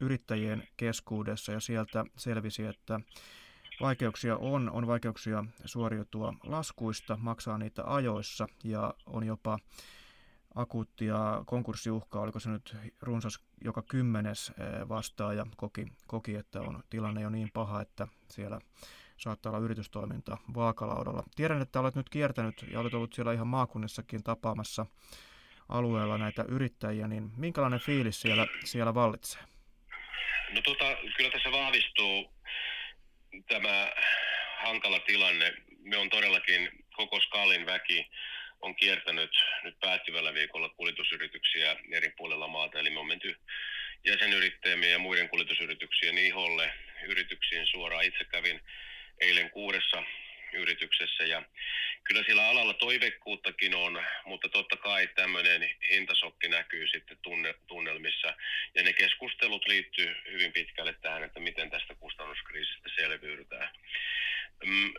yrittäjien 0.00 0.68
keskuudessa. 0.76 1.52
Ja 1.52 1.60
sieltä 1.60 2.04
selvisi, 2.16 2.66
että 2.66 3.00
vaikeuksia 3.80 4.36
on, 4.36 4.70
on 4.70 4.86
vaikeuksia 4.86 5.44
suoriutua 5.64 6.34
laskuista, 6.44 7.18
maksaa 7.20 7.58
niitä 7.58 7.82
ajoissa 7.86 8.48
ja 8.64 8.94
on 9.06 9.26
jopa 9.26 9.58
akuuttia 10.54 11.16
konkurssiuhkaa, 11.46 12.22
oliko 12.22 12.40
se 12.40 12.50
nyt 12.50 12.76
runsas 13.02 13.38
joka 13.64 13.82
kymmenes 13.82 14.52
vastaaja 14.88 15.46
koki, 15.56 15.86
koki, 16.06 16.34
että 16.36 16.60
on 16.60 16.82
tilanne 16.90 17.22
jo 17.22 17.30
niin 17.30 17.50
paha, 17.52 17.80
että 17.80 18.08
siellä 18.28 18.60
saattaa 19.16 19.52
olla 19.52 19.64
yritystoiminta 19.64 20.38
vaakalaudalla. 20.54 21.22
Tiedän, 21.36 21.62
että 21.62 21.80
olet 21.80 21.94
nyt 21.94 22.08
kiertänyt 22.08 22.64
ja 22.70 22.80
olet 22.80 22.94
ollut 22.94 23.12
siellä 23.12 23.32
ihan 23.32 23.46
maakunnissakin 23.46 24.22
tapaamassa 24.22 24.86
alueella 25.68 26.18
näitä 26.18 26.44
yrittäjiä, 26.48 27.08
niin 27.08 27.30
minkälainen 27.36 27.80
fiilis 27.80 28.20
siellä, 28.20 28.46
siellä 28.64 28.94
vallitsee? 28.94 29.42
No 30.54 30.60
tota, 30.64 30.84
kyllä 31.16 31.30
tässä 31.30 31.52
vahvistuu 31.52 32.32
tämä 33.48 33.92
hankala 34.64 35.00
tilanne. 35.00 35.54
Me 35.78 35.96
on 35.96 36.10
todellakin 36.10 36.84
koko 36.96 37.20
Skalin 37.20 37.66
väki 37.66 38.10
on 38.62 38.76
kiertänyt 38.76 39.30
nyt 39.64 39.80
päättyvällä 39.80 40.34
viikolla 40.34 40.68
kuljetusyrityksiä 40.68 41.76
eri 41.92 42.10
puolilla 42.16 42.48
maata, 42.48 42.78
eli 42.78 42.90
me 42.90 43.00
on 43.00 43.06
menty 43.06 43.36
jäsenyrittäjien 44.04 44.92
ja 44.92 44.98
muiden 44.98 45.28
kuljetusyrityksien 45.28 46.18
iholle 46.18 46.72
yrityksiin 47.06 47.66
suoraan. 47.66 48.04
Itse 48.04 48.24
kävin 48.24 48.60
eilen 49.20 49.50
kuudessa 49.50 50.02
yrityksessä 50.52 51.24
ja 51.24 51.42
kyllä 52.04 52.22
sillä 52.26 52.48
alalla 52.48 52.74
toivekkuuttakin 52.74 53.74
on, 53.74 54.04
mutta 54.24 54.48
totta 54.48 54.76
kai 54.76 55.06
tämmöinen 55.06 55.70
hintasokki 55.90 56.48
näkyy 56.48 56.88
sitten 56.88 57.18
tunne, 57.22 57.54
tunnelmissa 57.66 58.36
ja 58.74 58.82
ne 58.82 58.92
keskustelut 58.92 59.68
liittyy 59.68 60.16
hyvin 60.30 60.52
pitkälle 60.52 60.92
tähän, 60.92 61.22
että 61.22 61.40
miten 61.40 61.70
tästä 61.70 61.94
kustannuskriisistä 61.94 62.90
selviydytään. 62.96 63.68
Mm, 64.64 64.92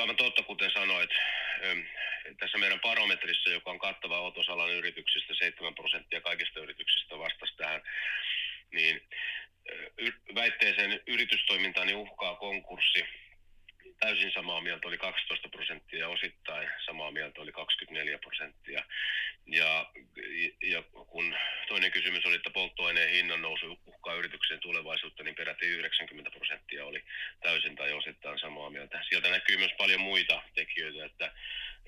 aivan 0.00 0.16
totta, 0.16 0.42
kuten 0.42 0.70
sanoit, 0.70 1.10
tässä 2.38 2.58
meidän 2.58 2.80
barometrissa, 2.80 3.50
joka 3.50 3.70
on 3.70 3.78
kattava 3.78 4.20
otosalan 4.20 4.70
yrityksistä, 4.70 5.34
7 5.34 5.74
prosenttia 5.74 6.20
kaikista 6.20 6.60
yrityksistä 6.60 7.18
vastasi 7.18 7.56
tähän, 7.56 7.82
niin 8.72 9.00
väitteeseen 10.34 11.00
yritystoimintani 11.06 11.94
uhkaa 11.94 12.36
konkurssi 12.36 13.04
täysin 14.00 14.32
samaa 14.32 14.60
mieltä 14.60 14.88
oli 14.88 14.98
12 14.98 15.48
prosenttia 15.48 15.98
ja 15.98 16.08
osittain 16.08 16.68
samaa 16.86 17.10
mieltä 17.10 17.40
oli 17.40 17.52
24 17.52 18.18
prosenttia. 18.18 18.84
Ja, 19.46 19.90
ja 20.62 20.82
kun 20.82 21.36
toinen 21.68 21.92
kysymys 21.92 22.26
oli, 22.26 22.34
että 22.34 22.50
polttoaineen 22.50 23.10
hinnan 23.10 23.42
nousu 23.42 23.78
uhkaa 23.86 24.14
yrityksen 24.14 24.60
tulevaisuutta, 24.60 25.22
niin 25.22 25.34
peräti 25.34 25.66
90 25.66 26.30
prosenttia 26.30 26.86
oli 26.86 27.04
täysin 27.42 27.76
tai 27.76 27.92
osittain 27.92 28.38
samaa 28.38 28.70
mieltä. 28.70 29.02
Sieltä 29.08 29.30
näkyy 29.30 29.56
myös 29.56 29.72
paljon 29.78 30.00
muita 30.00 30.42
tekijöitä, 30.54 31.04
että 31.04 31.32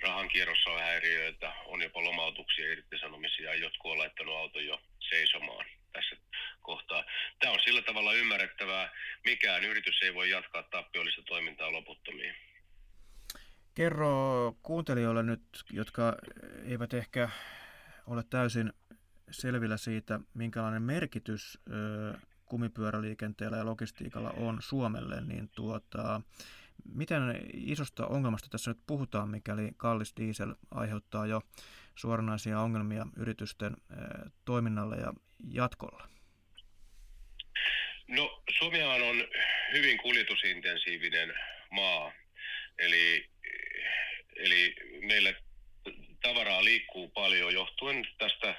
rahan 0.03 0.29
kierrossa 0.29 0.70
on 0.70 0.81
häiriöitä, 0.81 1.53
on 1.66 1.83
jopa 1.83 2.05
lomautuksia, 2.05 2.72
irtisanomisia, 2.72 3.55
jotkut 3.55 3.92
on 3.92 3.98
laittanut 3.98 4.37
auton 4.37 4.66
jo 4.66 4.81
seisomaan 4.98 5.66
tässä 5.92 6.16
kohtaa. 6.61 7.01
Tämä 7.42 7.52
on 7.52 7.61
sillä 7.64 7.83
tavalla 7.83 8.14
ymmärrettävää. 8.14 8.92
Mikään 9.24 9.64
yritys 9.64 10.02
ei 10.02 10.14
voi 10.14 10.31
jatkaa 10.31 10.62
tappiollista 10.62 11.22
toimintaa 11.22 11.72
loputtomiin. 11.72 12.35
Kerro 13.74 14.57
kuuntelijoille 14.62 15.22
nyt, 15.22 15.42
jotka 15.70 16.16
eivät 16.64 16.94
ehkä 16.94 17.28
ole 18.07 18.24
täysin 18.31 18.72
selvillä 19.31 19.76
siitä, 19.76 20.20
minkälainen 20.35 20.83
merkitys 20.83 21.59
kumipyöräliikenteellä 22.44 23.57
ja 23.57 23.66
logistiikalla 23.66 24.31
on 24.31 24.59
Suomelle, 24.61 25.20
niin 25.20 25.48
tuota, 25.48 26.20
miten 26.94 27.22
isosta 27.55 28.07
ongelmasta 28.07 28.48
tässä 28.50 28.70
nyt 28.70 28.81
puhutaan, 28.87 29.28
mikäli 29.28 29.70
kallis 29.76 30.16
diesel 30.16 30.55
aiheuttaa 30.70 31.26
jo 31.26 31.42
suoranaisia 31.94 32.61
ongelmia 32.61 33.07
yritysten 33.16 33.76
toiminnalle 34.44 34.96
ja 34.96 35.12
jatkolla? 35.48 36.12
No 38.12 38.42
Suomihan 38.59 39.03
on 39.03 39.29
hyvin 39.72 39.98
kuljetusintensiivinen 39.98 41.35
maa, 41.70 42.12
eli, 42.79 43.27
eli 44.37 44.75
meillä 45.01 45.35
tavaraa 46.22 46.64
liikkuu 46.64 47.09
paljon 47.09 47.55
johtuen 47.55 48.09
tästä 48.18 48.55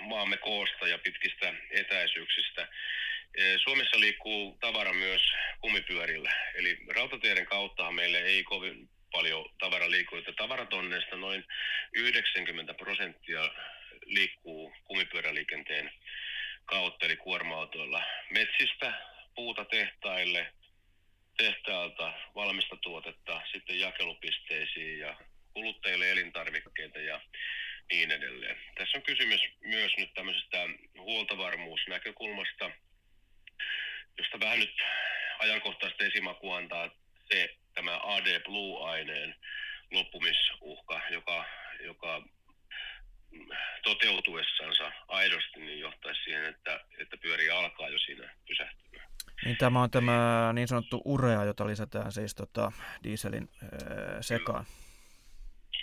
maamme 0.00 0.36
koosta 0.36 0.88
ja 0.88 0.98
pitkistä 0.98 1.54
etäisyyksistä. 1.70 2.68
Suomessa 3.62 4.00
liikkuu 4.00 4.58
tavara 4.60 4.92
myös 4.92 5.22
kumipyörillä, 5.60 6.32
eli 6.54 6.78
rautateiden 6.94 7.46
kauttahan 7.46 7.94
meille 7.94 8.18
ei 8.18 8.42
kovin 8.42 8.88
paljon 9.12 9.44
tavara 9.58 9.90
liikkuu, 9.90 10.18
että 10.18 10.32
tavaratonneista 10.32 11.16
noin 11.16 11.44
90 11.92 12.74
prosenttia 12.74 13.50
liikkuu 14.04 14.72
kumipyöräliikenteen 14.84 15.90
kautta, 16.66 17.06
eli 17.06 17.16
kuorma-autoilla 17.16 18.02
metsistä 18.30 18.92
puuta 19.34 19.64
tehtaille, 19.64 20.52
tehtaalta 21.36 22.12
valmista 22.34 22.76
tuotetta 22.76 23.40
sitten 23.52 23.80
jakelupisteisiin 23.80 24.98
ja 24.98 25.16
kuluttajille 25.54 26.10
elintarvikkeita 26.10 26.98
ja 26.98 27.20
niin 27.92 28.10
edelleen. 28.10 28.60
Tässä 28.74 28.98
on 28.98 29.02
kysymys 29.02 29.40
myös 29.60 29.92
nyt 29.98 30.14
tämmöisestä 30.14 30.68
huoltovarmuusnäkökulmasta, 30.98 32.70
josta 34.18 34.40
vähän 34.40 34.58
nyt 34.58 34.74
ajankohtaista 35.38 36.04
esimakua 36.04 36.56
antaa 36.56 36.90
se 37.32 37.56
tämä 37.74 38.00
AD 38.02 38.40
Blue-aineen 38.40 39.34
loppumisuhka, 39.90 41.00
joka, 41.10 41.44
joka 41.80 42.22
toteutuessansa 43.82 44.92
aidosti 45.08 45.60
niin 45.60 45.80
johtaisi 45.80 46.22
siihen, 46.24 46.44
että, 46.44 46.80
että 46.98 47.16
pyöri 47.16 47.50
alkaa 47.50 47.88
jo 47.88 47.98
siinä 47.98 48.34
pysähtymään. 48.48 49.08
Niin 49.44 49.56
tämä 49.56 49.82
on 49.82 49.90
tämä 49.90 50.50
niin 50.52 50.68
sanottu 50.68 51.02
urea, 51.04 51.44
jota 51.44 51.66
lisätään 51.66 52.12
siis 52.12 52.34
tota 52.34 52.72
dieselin 53.04 53.48
äh, 53.62 53.68
sekaan. 54.20 54.64
Kyllä. 54.64 54.86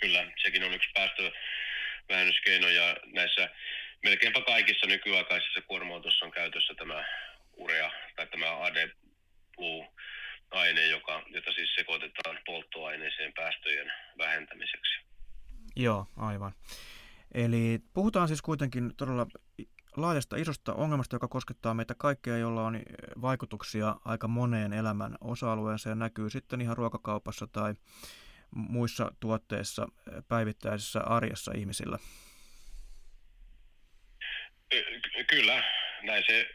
Kyllä, 0.00 0.32
sekin 0.42 0.64
on 0.64 0.74
yksi 0.74 0.90
päästö, 0.94 1.32
vähennyskeinoja 2.08 2.96
näissä 3.06 3.50
melkeinpä 4.02 4.40
kaikissa 4.40 4.86
nykyaikaisissa 4.86 5.60
kuorma 5.62 5.94
on 6.22 6.30
käytössä 6.30 6.74
tämä 6.74 7.04
urea 7.52 7.90
tai 8.16 8.26
tämä 8.26 8.64
AdBlue 8.64 9.88
aine, 10.50 10.86
joka, 10.86 11.22
jota 11.26 11.52
siis 11.52 11.74
sekoitetaan 11.74 12.38
polttoaineeseen 12.46 13.32
päästöjen 13.32 13.92
vähentämiseksi. 14.18 14.98
Joo, 15.76 16.06
aivan. 16.16 16.52
Eli 17.34 17.78
puhutaan 17.92 18.28
siis 18.28 18.42
kuitenkin 18.42 18.96
todella 18.96 19.26
laajasta 19.96 20.36
isosta 20.36 20.74
ongelmasta, 20.74 21.16
joka 21.16 21.28
koskettaa 21.28 21.74
meitä 21.74 21.94
kaikkia, 21.98 22.36
jolla 22.36 22.62
on 22.62 22.82
vaikutuksia 23.22 23.96
aika 24.04 24.28
moneen 24.28 24.72
elämän 24.72 25.16
osa-alueeseen. 25.20 25.98
Näkyy 25.98 26.30
sitten 26.30 26.60
ihan 26.60 26.76
ruokakaupassa 26.76 27.46
tai 27.46 27.74
muissa 28.50 29.12
tuotteissa 29.20 29.86
päivittäisessä 30.28 31.00
arjessa 31.00 31.52
ihmisillä. 31.56 31.98
Kyllä, 35.26 35.64
näin 36.02 36.24
se, 36.26 36.48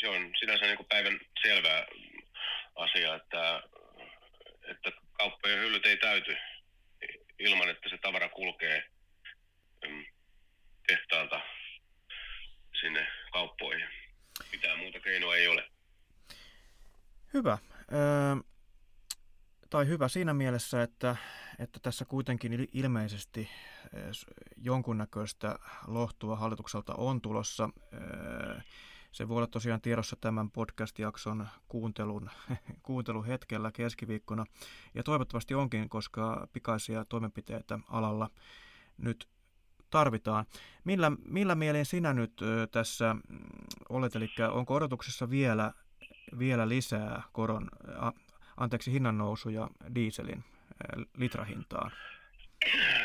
se 0.00 0.08
on 0.08 0.30
sinänsä 0.38 0.64
niin 0.64 0.76
kuin 0.76 0.88
päivän 0.88 1.20
selvä 1.42 1.86
asia, 2.74 3.14
että, 3.14 3.62
että 4.62 4.92
kauppojen 5.12 5.60
hyllyt 5.60 5.86
ei 5.86 5.96
täyty 5.96 6.36
ilman, 7.38 7.70
että 7.70 7.88
se 7.88 7.98
tavara 7.98 8.28
kulkee 8.28 8.84
tehtaalta 10.86 11.40
sinne 12.80 13.06
kauppoihin. 13.32 13.88
Mitään 14.52 14.78
muuta 14.78 15.00
keinoa 15.00 15.36
ei 15.36 15.48
ole. 15.48 15.68
Hyvä. 17.34 17.58
Öö, 17.92 18.36
tai 19.70 19.86
hyvä 19.86 20.08
siinä 20.08 20.34
mielessä, 20.34 20.82
että, 20.82 21.16
että 21.58 21.80
tässä 21.82 22.04
kuitenkin 22.04 22.68
ilmeisesti 22.72 23.50
jonkunnäköistä 24.56 25.58
lohtua 25.86 26.36
hallitukselta 26.36 26.94
on 26.94 27.20
tulossa. 27.20 27.70
Se 29.12 29.28
voi 29.28 29.36
olla 29.36 29.46
tosiaan 29.46 29.80
tiedossa 29.80 30.16
tämän 30.20 30.50
podcast-jakson 30.50 31.48
kuuntelun, 31.68 32.30
kuunteluhetkellä 32.82 33.72
keskiviikkona. 33.72 34.44
Ja 34.94 35.02
toivottavasti 35.02 35.54
onkin, 35.54 35.88
koska 35.88 36.48
pikaisia 36.52 37.04
toimenpiteitä 37.04 37.78
alalla 37.88 38.30
nyt 38.98 39.28
tarvitaan. 39.90 40.46
Millä, 40.84 41.12
millä 41.24 41.54
mielin 41.54 41.86
sinä 41.86 42.12
nyt 42.12 42.32
tässä 42.72 43.14
mm, 43.14 43.20
olet, 43.88 44.16
eli 44.16 44.28
onko 44.52 44.74
odotuksessa 44.74 45.30
vielä, 45.30 45.72
vielä 46.38 46.68
lisää 46.68 47.22
koron, 47.32 47.68
anteeksi, 48.56 48.92
hinnannousuja 48.92 49.68
dieselin 49.94 50.44
litrahintaan? 51.18 51.92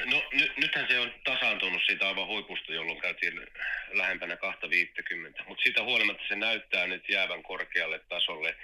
No 0.05 0.23
ny, 0.33 0.51
nythän 0.57 0.87
se 0.87 0.99
on 0.99 1.11
tasaantunut 1.23 1.81
siitä 1.85 2.07
aivan 2.07 2.27
huipusta, 2.27 2.73
jolloin 2.73 3.01
käytiin 3.01 3.47
lähempänä 3.93 4.35
250, 4.35 5.43
mutta 5.47 5.61
siitä 5.61 5.83
huolimatta 5.83 6.23
se 6.27 6.35
näyttää 6.35 6.87
nyt 6.87 7.09
jäävän 7.09 7.43
korkealle 7.43 7.99
tasolle. 7.99 8.55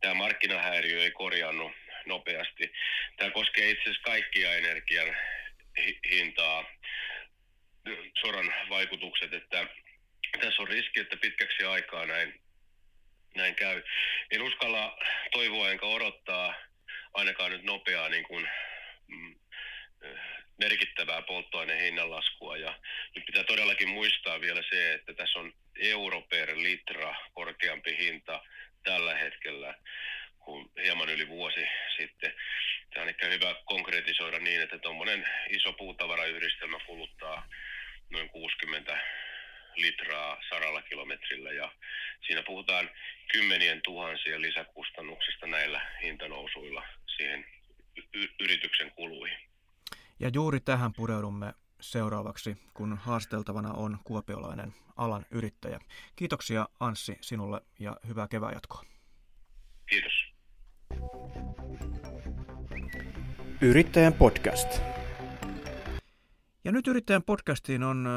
Tämä 0.00 0.14
markkinahäiriö 0.14 1.02
ei 1.02 1.10
korjannut 1.10 1.72
nopeasti. 2.06 2.72
Tämä 3.16 3.30
koskee 3.30 3.70
itse 3.70 3.82
asiassa 3.82 4.02
kaikkia 4.02 4.54
energian 4.54 5.16
hintaa, 6.10 6.64
soran 8.20 8.54
vaikutukset, 8.68 9.32
että 9.32 9.66
tässä 10.40 10.62
on 10.62 10.68
riski, 10.68 11.00
että 11.00 11.16
pitkäksi 11.16 11.64
aikaa 11.64 12.06
näin, 12.06 12.40
näin 13.36 13.54
käy. 13.54 13.82
En 14.30 14.42
uskalla 14.42 14.98
toivoa 15.32 15.70
enkä 15.70 15.86
odottaa 15.86 16.54
ainakaan 17.14 17.50
nyt 17.50 17.62
nopeaa 17.62 18.08
niin 18.08 18.24
kuin, 18.24 18.48
mm, 19.06 19.34
merkittävää 20.58 21.22
polttoaineen 21.22 21.80
hinnanlaskua. 21.80 22.56
Ja 22.56 22.78
nyt 23.14 23.26
pitää 23.26 23.44
todellakin 23.44 23.88
muistaa 23.88 24.40
vielä 24.40 24.62
se, 24.70 24.92
että 24.92 25.14
tässä 25.14 25.38
on 25.38 25.52
euro 25.80 26.20
per 26.20 26.56
litra 26.56 27.14
korkeampi 27.32 27.96
hinta 27.98 28.44
tällä 28.84 29.14
hetkellä 29.14 29.74
kuin 30.38 30.70
hieman 30.82 31.08
yli 31.08 31.28
vuosi 31.28 31.66
sitten. 31.96 32.34
Tämä 32.90 33.02
on 33.02 33.08
ehkä 33.08 33.26
hyvä 33.26 33.54
konkretisoida 33.64 34.38
niin, 34.38 34.62
että 34.62 34.78
tuommoinen 34.78 35.28
iso 35.48 35.72
puutavarayhdistelmä 35.72 36.78
kuluttaa 36.86 37.03
noin 38.10 38.28
60 38.28 38.98
litraa 39.76 40.38
saralla 40.48 40.82
kilometrillä 40.82 41.52
ja 41.52 41.72
siinä 42.26 42.42
puhutaan 42.42 42.90
kymmenien 43.32 43.80
tuhansien 43.84 44.42
lisäkustannuksista 44.42 45.46
näillä 45.46 45.80
hintanousuilla 46.02 46.82
siihen 47.16 47.46
y- 48.14 48.34
yrityksen 48.40 48.90
kuluihin. 48.90 49.38
Ja 50.20 50.30
juuri 50.34 50.60
tähän 50.60 50.92
pureudumme 50.92 51.52
seuraavaksi, 51.80 52.56
kun 52.74 52.98
haasteltavana 52.98 53.72
on 53.72 53.98
kuopiolainen 54.04 54.74
alan 54.96 55.26
yrittäjä. 55.30 55.80
Kiitoksia 56.16 56.68
Anssi 56.80 57.18
sinulle 57.20 57.60
ja 57.80 57.96
hyvää 58.08 58.28
keväjatkoa. 58.28 58.84
Kiitos. 59.86 60.12
Yrittäjän 63.60 64.12
podcast. 64.12 64.93
Ja 66.64 66.72
nyt 66.72 66.86
yrittäjän 66.86 67.22
podcastiin 67.22 67.82
on 67.82 68.08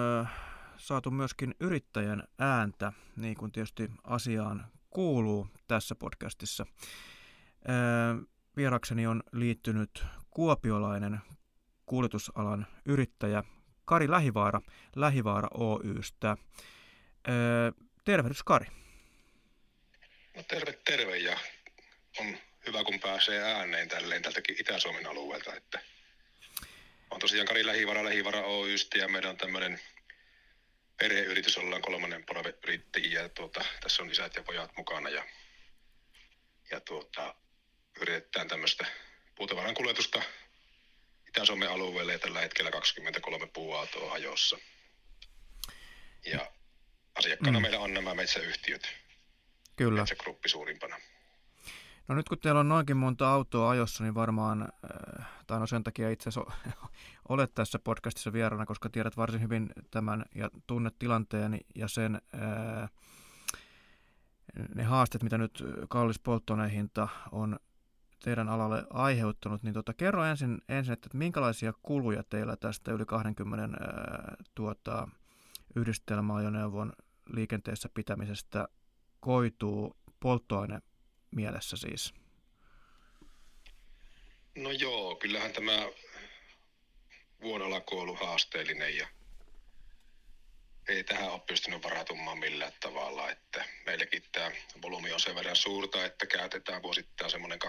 saatu 0.77 1.11
myöskin 1.11 1.55
yrittäjän 1.59 2.23
ääntä, 2.39 2.93
niin 3.15 3.35
kuin 3.35 3.51
tietysti 3.51 3.91
asiaan 4.03 4.67
kuuluu 4.89 5.47
tässä 5.67 5.95
podcastissa. 5.95 6.65
Vierakseni 8.57 9.07
on 9.07 9.23
liittynyt 9.31 10.05
kuopiolainen 10.29 11.19
kuljetusalan 11.85 12.67
yrittäjä 12.85 13.43
Kari 13.85 14.11
Lähivaara 14.11 14.61
Lähivaara 14.95 15.47
Oystä. 15.53 16.37
Tervehdys 18.05 18.43
Kari. 18.43 18.67
No 20.35 20.43
terve, 20.43 20.79
terve 20.85 21.17
ja 21.17 21.37
on 22.19 22.37
hyvä 22.67 22.83
kun 22.83 22.99
pääsee 22.99 23.43
ääneen 23.43 23.89
tälleen 23.89 24.21
tältäkin 24.21 24.55
Itä-Suomen 24.59 25.07
alueelta, 25.07 25.55
että 25.55 25.79
on 27.11 27.19
tosiaan 27.19 27.47
Kari 27.47 27.65
Lähivaara 27.65 28.05
Lähivaara 28.05 28.41
Oystä 28.41 28.97
ja 28.97 29.07
meidän 29.07 29.29
on 29.29 29.37
tämmöinen 29.37 29.79
perheyritys, 30.97 31.57
ollaan 31.57 31.81
kolmannen 31.81 32.25
polven 32.25 32.53
yrittäjiä 32.63 33.21
ja 33.21 33.29
tuota, 33.29 33.65
tässä 33.81 34.03
on 34.03 34.11
isät 34.11 34.35
ja 34.35 34.43
pojat 34.43 34.77
mukana 34.77 35.09
ja, 35.09 35.25
ja 36.71 36.79
tuota, 36.79 37.35
yritetään 38.01 38.47
tämmöistä 38.47 38.85
puutavaran 39.35 39.73
kuljetusta 39.73 40.21
Itä-Suomen 41.27 41.69
alueelle 41.69 42.11
ja 42.11 42.19
tällä 42.19 42.39
hetkellä 42.39 42.71
23 42.71 43.47
puuautoa 43.47 44.13
ajossa. 44.13 44.57
Ja 46.25 46.51
asiakkaana 47.15 47.59
mm. 47.59 47.61
meillä 47.61 47.79
on 47.79 47.93
nämä 47.93 48.15
metsäyhtiöt. 48.15 48.87
Kyllä. 49.75 50.01
Metsägruppi 50.01 50.49
suurimpana. 50.49 50.99
No 52.07 52.15
nyt 52.15 52.29
kun 52.29 52.37
teillä 52.39 52.59
on 52.59 52.69
noinkin 52.69 52.97
monta 52.97 53.29
autoa 53.29 53.69
ajossa, 53.69 54.03
niin 54.03 54.15
varmaan, 54.15 54.61
äh, 54.61 55.25
tai 55.47 55.59
no 55.59 55.67
sen 55.67 55.83
takia 55.83 56.09
itse 56.09 56.29
asiassa 56.29 56.51
olet 57.29 57.53
tässä 57.53 57.79
podcastissa 57.79 58.33
vieraana, 58.33 58.65
koska 58.65 58.89
tiedät 58.89 59.17
varsin 59.17 59.41
hyvin 59.41 59.69
tämän 59.91 60.25
ja 60.35 60.49
tunnet 60.67 60.95
tilanteen 60.99 61.59
ja 61.75 61.87
sen 61.87 62.15
äh, 62.15 62.89
ne 64.75 64.83
haasteet, 64.83 65.23
mitä 65.23 65.37
nyt 65.37 65.63
kallis 65.89 66.19
polttoainehinta 66.19 67.07
on 67.31 67.59
teidän 68.23 68.49
alalle 68.49 68.87
aiheuttanut, 68.89 69.63
niin 69.63 69.73
tota, 69.73 69.93
kerro 69.93 70.23
ensin, 70.23 70.61
ensin 70.69 70.93
että 70.93 71.09
minkälaisia 71.13 71.73
kuluja 71.81 72.23
teillä 72.23 72.55
tästä 72.55 72.91
yli 72.91 73.05
20 73.05 73.83
ää, 73.83 74.35
tuota, 74.55 75.07
yhdistelmäajoneuvon 75.75 76.93
liikenteessä 77.29 77.89
pitämisestä 77.93 78.67
koituu 79.19 79.97
polttoaine 80.19 80.81
mielessä 81.31 81.77
siis? 81.77 82.13
No 84.55 84.71
joo, 84.71 85.15
kyllähän 85.15 85.53
tämä 85.53 85.89
vuonna 87.41 87.67
alku 87.67 87.95
on 87.95 88.01
ollut 88.01 88.19
haasteellinen 88.19 88.97
ja 88.97 89.07
ei 90.87 91.03
tähän 91.03 91.31
ole 91.31 91.41
pystynyt 91.47 91.83
varautumaan 91.83 92.37
millään 92.37 92.71
tavalla, 92.79 93.31
että 93.31 93.65
meilläkin 93.85 94.23
tämä 94.31 94.51
volyymi 94.81 95.11
on 95.11 95.19
sen 95.19 95.35
verran 95.35 95.55
suurta, 95.55 96.05
että 96.05 96.25
käytetään 96.25 96.81
vuosittain 96.81 97.31
semmoinen 97.31 97.59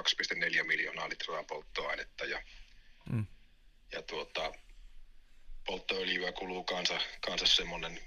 2,4 0.59 0.65
miljoonaa 0.65 1.09
litraa 1.09 1.43
polttoainetta 1.45 2.25
ja, 2.25 2.43
mm. 3.11 3.27
ja 3.93 4.03
tuota, 4.03 4.53
polttoöljyä 5.67 6.33
kuluu 6.33 6.65
kanssa, 6.65 7.01
kanssa 7.27 7.47
semmoinen 7.47 8.01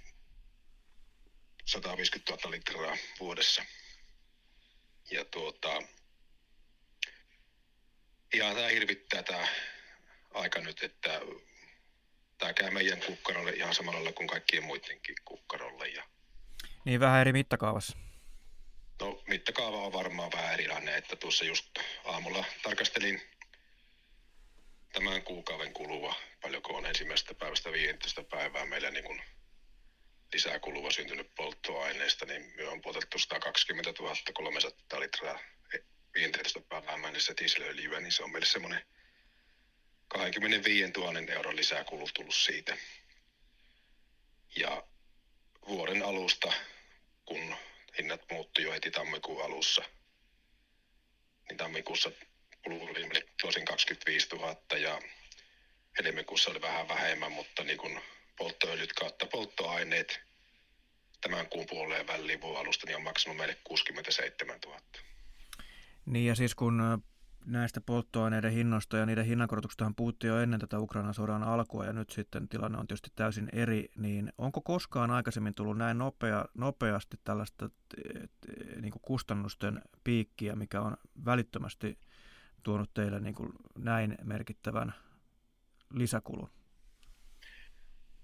150 1.65 2.33
000 2.33 2.51
litraa 2.51 2.97
vuodessa. 3.19 3.65
Ja 5.11 5.25
tuota, 5.25 5.81
ihan 8.33 8.55
tämä 8.55 8.67
hirvittää 8.67 9.23
tämä 9.23 9.47
aika 10.33 10.59
nyt, 10.59 10.83
että 10.83 11.21
tämä 12.37 12.53
käy 12.53 12.71
meidän 12.71 12.99
kukkarolle 12.99 13.51
ihan 13.51 13.75
samalla 13.75 13.97
lailla 13.97 14.13
kuin 14.13 14.27
kaikkien 14.27 14.63
muidenkin 14.63 15.15
kukkarolle. 15.25 15.87
Ja... 15.87 16.03
Niin 16.85 16.99
vähän 16.99 17.21
eri 17.21 17.33
mittakaavassa. 17.33 17.97
No 19.01 19.23
mittakaava 19.27 19.77
on 19.85 19.93
varmaan 19.93 20.31
vähän 20.31 20.53
erilainen, 20.53 20.95
että 20.95 21.15
tuossa 21.15 21.45
just 21.45 21.65
aamulla 22.05 22.45
tarkastelin 22.63 23.21
tämän 24.93 25.21
kuukauden 25.23 25.73
kuluva, 25.73 26.15
paljonko 26.41 26.73
on 26.73 26.85
ensimmäisestä 26.85 27.33
päivästä 27.33 27.71
15 27.71 28.23
päivää 28.23 28.65
meillä 28.65 28.91
niin 28.91 29.03
kuin 29.03 29.21
lisää 30.33 30.59
kuluva 30.59 30.91
syntynyt 30.91 31.35
polttoaineesta, 31.35 32.25
niin 32.25 32.53
me 32.55 32.67
on 32.67 32.81
poltettu 32.81 33.19
120 33.19 33.93
300 34.33 34.99
litraa 34.99 35.39
15 36.13 36.61
päivää 36.61 36.97
mennessä 36.97 37.33
dieselöljyä, 37.41 37.99
niin 37.99 38.11
se 38.11 38.23
on 38.23 38.31
meille 38.31 38.45
semmoinen 38.45 38.85
25 40.07 40.91
000 40.91 41.19
euron 41.33 41.55
lisäkulu 41.55 42.09
tullut 42.13 42.35
siitä. 42.35 42.77
Ja 44.55 44.83
vuoden 45.67 46.03
alusta, 46.03 46.53
kun 47.25 47.55
hinnat 47.97 48.21
muuttui 48.31 48.63
jo 48.63 48.71
heti 48.71 48.91
tammikuun 48.91 49.45
alussa, 49.45 49.83
niin 51.49 51.57
tammikuussa 51.57 52.11
kului 52.63 52.93
tosin 53.41 53.65
25 53.65 54.27
000 54.35 54.55
ja 54.77 55.01
helmikuussa 55.97 56.51
oli 56.51 56.61
vähän 56.61 56.87
vähemmän, 56.87 57.31
mutta 57.31 57.63
niin 57.63 57.77
kuin 57.77 58.01
polttoöljyt 58.37 58.93
kautta 58.93 59.25
polttoaineet 59.25 60.19
tämän 61.21 61.47
kuun 61.49 61.65
puoleen 61.69 62.07
väliin 62.07 62.41
vuoden 62.41 62.61
alusta 62.61 62.87
niin 62.87 62.95
on 62.95 63.03
maksanut 63.03 63.37
meille 63.37 63.57
67 63.63 64.59
000. 64.65 64.79
Niin 66.05 66.25
ja 66.25 66.35
siis 66.35 66.55
kun 66.55 67.03
näistä 67.45 67.81
polttoaineiden 67.81 68.51
hinnoista 68.51 68.97
ja 68.97 69.05
niiden 69.05 69.25
hinnankorotuksestahan 69.25 69.95
puhuttiin 69.95 70.29
jo 70.29 70.39
ennen 70.39 70.59
tätä 70.59 70.79
Ukrainan 70.79 71.13
sodan 71.13 71.43
alkua 71.43 71.85
ja 71.85 71.93
nyt 71.93 72.09
sitten 72.09 72.49
tilanne 72.49 72.77
on 72.77 72.87
tietysti 72.87 73.11
täysin 73.15 73.49
eri, 73.53 73.89
niin 73.95 74.33
onko 74.37 74.61
koskaan 74.61 75.11
aikaisemmin 75.11 75.55
tullut 75.55 75.77
näin 75.77 75.97
nopea, 75.97 76.45
nopeasti 76.53 77.17
tällaista 77.23 77.69
niin 78.81 78.91
kuin 78.91 79.01
kustannusten 79.01 79.81
piikkiä, 80.03 80.55
mikä 80.55 80.81
on 80.81 80.97
välittömästi 81.25 81.97
tuonut 82.63 82.93
teille 82.93 83.19
niin 83.19 83.35
kuin 83.35 83.53
näin 83.77 84.17
merkittävän 84.23 84.93
lisäkulun? 85.93 86.49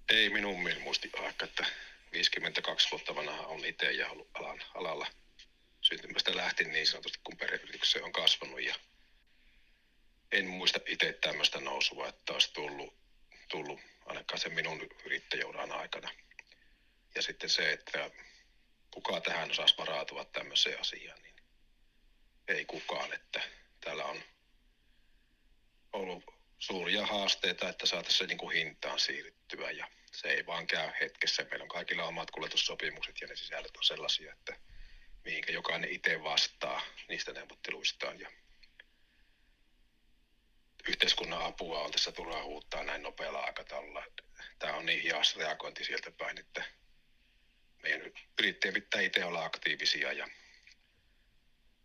Ei 0.08 0.30
minun 0.30 0.60
muisti 0.82 1.10
aika, 1.16 1.44
että 1.44 1.66
52 2.12 2.90
vuotta 2.90 3.14
vanha 3.14 3.46
on 3.46 3.64
itse 3.64 3.92
ja 3.92 4.10
ollut 4.10 4.30
alan, 4.34 4.62
alalla 4.74 5.06
syntymästä 5.80 6.36
lähtien 6.36 6.72
niin 6.72 6.86
sanotusti, 6.86 7.18
kun 7.24 7.36
perheyrityksessä 7.36 8.04
on 8.04 8.12
kasvanut 8.12 8.62
ja 8.62 8.74
en 10.32 10.46
muista 10.46 10.80
itse 10.86 11.12
tämmöistä 11.12 11.60
nousua, 11.60 12.08
että 12.08 12.32
olisi 12.32 12.52
tullut, 12.52 12.94
tullut 13.48 13.80
ainakaan 14.06 14.40
sen 14.40 14.54
minun 14.54 14.88
yrittäjäuran 15.04 15.72
aikana. 15.72 16.10
Ja 17.14 17.22
sitten 17.22 17.50
se, 17.50 17.72
että 17.72 18.10
kuka 18.90 19.20
tähän 19.20 19.50
osaisi 19.50 19.78
varautua 19.78 20.24
tämmöiseen 20.24 20.80
asiaan, 20.80 21.22
niin 21.22 21.36
ei 22.48 22.64
kukaan, 22.64 23.12
että 23.12 23.42
täällä 23.80 24.04
on 24.04 24.22
ollut 25.92 26.37
suuria 26.58 27.06
haasteita, 27.06 27.68
että 27.68 27.86
saataisiin 27.86 28.18
se 28.18 28.26
niin 28.26 28.38
kuin 28.38 28.56
hintaan 28.56 28.98
siirryttyä 28.98 29.70
ja 29.70 29.88
se 30.12 30.28
ei 30.28 30.46
vaan 30.46 30.66
käy 30.66 30.90
hetkessä. 31.00 31.46
Meillä 31.50 31.62
on 31.62 31.68
kaikilla 31.68 32.04
omat 32.04 32.30
kuljetussopimukset 32.30 33.20
ja 33.20 33.26
ne 33.26 33.36
sisällöt 33.36 33.76
on 33.76 33.84
sellaisia, 33.84 34.32
että 34.32 34.56
mihinkä 35.24 35.52
jokainen 35.52 35.90
itse 35.90 36.22
vastaa 36.22 36.82
niistä 37.08 37.32
neuvotteluistaan 37.32 38.20
ja 38.20 38.30
yhteiskunnan 40.88 41.42
apua 41.42 41.80
on 41.80 41.92
tässä 41.92 42.12
turhaa 42.12 42.44
huuttaa 42.44 42.84
näin 42.84 43.02
nopealla 43.02 43.40
aikataululla. 43.40 44.04
Tämä 44.58 44.76
on 44.76 44.86
niin 44.86 45.02
hias 45.02 45.36
reagointi 45.36 45.84
sieltä 45.84 46.10
päin, 46.10 46.38
että 46.38 46.64
meidän 47.82 48.12
yrittäjien 48.38 48.74
pitää 48.74 49.00
itse 49.00 49.24
olla 49.24 49.44
aktiivisia 49.44 50.12
ja 50.12 50.28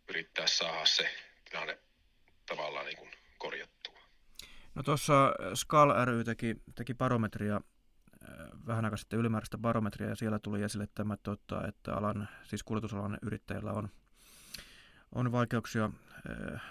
yrittää 0.08 0.46
saada 0.46 0.86
se 0.86 1.14
tilanne 1.50 1.78
tavallaan 2.46 2.86
niin 2.86 3.10
korjattua. 3.38 3.73
No 4.74 4.82
tuossa 4.82 5.34
SKAL 5.54 6.04
ry 6.04 6.24
teki, 6.24 6.56
teki 6.74 6.94
barometria 6.94 7.54
äh, 7.54 8.48
vähän 8.66 8.84
aikaa 8.84 8.96
sitten 8.96 9.18
ylimääräistä 9.18 9.58
barometria 9.58 10.08
ja 10.08 10.16
siellä 10.16 10.38
tuli 10.38 10.62
esille 10.62 10.88
tämä, 10.94 11.16
tota, 11.16 11.66
että 11.66 11.94
alan, 11.94 12.28
siis 12.42 12.62
kuljetusalan 12.62 13.18
yrittäjillä 13.22 13.72
on, 13.72 13.88
on 15.12 15.32
vaikeuksia 15.32 15.84
äh, 15.84 16.62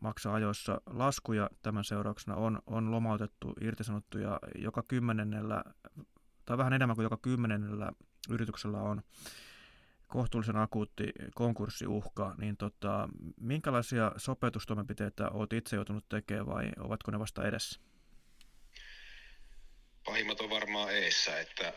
maksaa 0.00 0.34
ajoissa 0.34 0.80
laskuja. 0.86 1.50
Tämän 1.62 1.84
seurauksena 1.84 2.36
on, 2.36 2.58
on 2.66 2.90
lomautettu, 2.90 3.52
irtisanottu 3.60 4.18
ja 4.18 4.38
joka 4.54 4.82
kymmenennellä, 4.88 5.64
tai 6.44 6.58
vähän 6.58 6.72
enemmän 6.72 6.96
kuin 6.96 7.04
joka 7.04 7.18
kymmenennellä 7.22 7.92
yrityksellä 8.30 8.78
on 8.78 9.02
kohtuullisen 10.06 10.56
akuutti 10.56 11.12
konkurssiuhka, 11.34 12.34
niin 12.38 12.56
tota, 12.56 13.08
minkälaisia 13.40 14.12
sopeutustoimenpiteitä 14.16 15.28
olet 15.28 15.52
itse 15.52 15.76
joutunut 15.76 16.08
tekemään 16.08 16.46
vai 16.46 16.70
ovatko 16.78 17.10
ne 17.10 17.18
vasta 17.18 17.48
edessä? 17.48 17.80
Pahimmat 20.04 20.40
on 20.40 20.50
varmaan 20.50 20.94
eessä, 20.94 21.40
että 21.40 21.72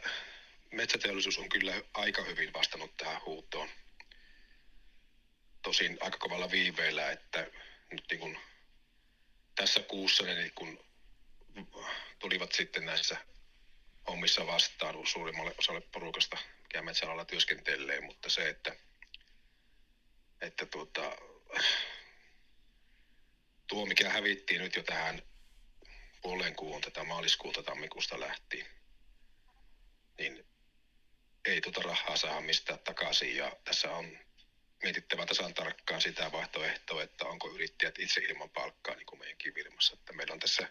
metsäteollisuus 0.72 1.38
on 1.38 1.50
kyllä 1.50 1.74
aika 1.94 2.24
hyvin 2.24 2.54
vastannut 2.54 2.98
tähän 2.98 3.22
huutoon. 3.26 3.70
Tosin 5.62 5.98
aika 6.02 6.18
kovalla 6.18 6.52
viiveellä, 6.52 7.12
että 7.12 7.48
nyt 7.92 8.04
niin 8.12 8.20
kuin 8.20 8.38
tässä 9.56 9.80
kuussa 9.80 10.24
ne 10.24 10.36
niin 10.36 10.52
kuin 10.56 10.80
tulivat 12.20 12.52
sitten 12.52 12.86
näissä 12.86 13.18
omissa 14.06 14.48
vastaan 14.48 14.96
suurimmalle 15.08 15.56
osalle 15.58 15.82
porukasta, 15.82 16.38
mikä 16.70 16.82
metsäalalla 16.82 17.26
työskentelee, 17.26 18.02
mutta 18.02 18.30
se, 18.30 18.50
että, 18.50 18.76
että 20.42 20.66
tuota, 20.66 21.18
tuo, 23.68 23.86
mikä 23.86 24.10
hävittiin 24.10 24.62
nyt 24.62 24.76
jo 24.76 24.84
tähän 24.84 25.22
puolen 26.22 26.56
kuun 26.56 26.82
tätä 26.82 27.04
maaliskuuta 27.04 27.64
tammikuusta 27.64 28.20
lähtien, 28.20 28.68
niin 30.18 30.46
ei 31.46 31.62
tuota 31.62 31.82
rahaa 31.82 32.18
saa 32.18 32.42
mistään 32.42 32.80
takaisin 32.80 33.36
ja 33.36 33.58
tässä 33.64 33.92
on 33.92 34.20
mietittävä 34.84 35.26
tasan 35.26 35.54
tarkkaan 35.54 36.02
sitä 36.02 36.32
vaihtoehtoa, 36.32 37.04
että 37.04 37.26
onko 37.26 37.50
yrittäjät 37.50 38.00
itse 38.00 38.22
ilman 38.22 38.50
palkkaa, 38.50 38.96
niin 38.96 39.06
kuin 39.06 39.20
meidänkin 39.20 39.54
firmassa. 39.54 39.94
Että 39.94 40.14
meillä 40.14 40.34
on 40.34 40.40
tässä 40.40 40.70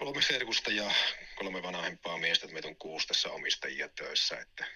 kolme 0.00 0.22
serkusta 0.22 0.70
ja 0.70 0.90
kolme 1.34 1.62
vanhempaa 1.62 2.18
miestä, 2.18 2.46
että 2.46 2.52
meitä 2.52 2.68
on 2.68 2.76
kuusi 2.76 3.06
tässä 3.06 3.30
omistajia 3.30 3.88
töissä, 3.88 4.40
että 4.40 4.66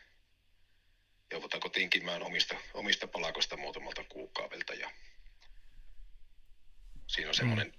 joudutaanko 1.30 1.68
tinkimään 1.68 2.22
omista, 2.22 2.56
omista 2.74 3.06
palakosta 3.08 3.56
muutamalta 3.56 4.04
kuukaudelta 4.04 4.74
ja 4.74 4.90
siinä 7.06 7.28
on 7.28 7.34
semmoinen 7.34 7.66
mm. 7.66 7.72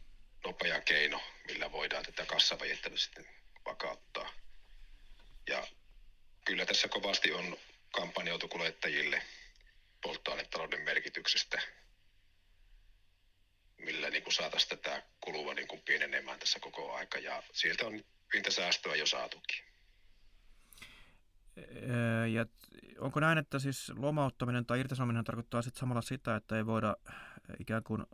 nopea 0.45 0.81
keino, 0.81 1.21
millä 1.47 1.71
voidaan 1.71 2.05
tätä 2.05 2.25
kassavajetta 2.25 2.89
sitten 2.95 3.27
vakauttaa. 3.65 4.34
Ja 5.49 5.67
kyllä 6.45 6.65
tässä 6.65 6.88
kovasti 6.88 7.31
on 7.31 7.58
kampanjoitu 7.91 8.47
kuljettajille 8.47 9.21
polttoainetalouden 10.01 10.81
merkityksestä, 10.81 11.62
millä 13.77 14.09
niin 14.09 14.23
kuin 14.23 14.33
saataisiin 14.33 14.79
tätä 14.79 15.03
kulua 15.21 15.53
niin 15.53 15.67
kuin 15.67 15.81
pienenemään 15.85 16.39
tässä 16.39 16.59
koko 16.59 16.95
aika. 16.95 17.17
Ja 17.17 17.43
sieltä 17.53 17.85
on 17.85 18.03
pientä 18.31 18.51
säästöä 18.51 18.95
jo 18.95 19.05
saatukin. 19.05 19.65
Ja 22.33 22.45
onko 22.99 23.19
näin, 23.19 23.38
että 23.38 23.59
siis 23.59 23.91
lomauttaminen 23.95 24.65
tai 24.65 24.79
irtisanominen 24.79 25.23
tarkoittaa 25.23 25.61
sitten 25.61 25.79
samalla 25.79 26.01
sitä, 26.01 26.35
että 26.35 26.57
ei 26.57 26.65
voida 26.65 26.95
ikään 27.59 27.83
kuin 27.83 28.05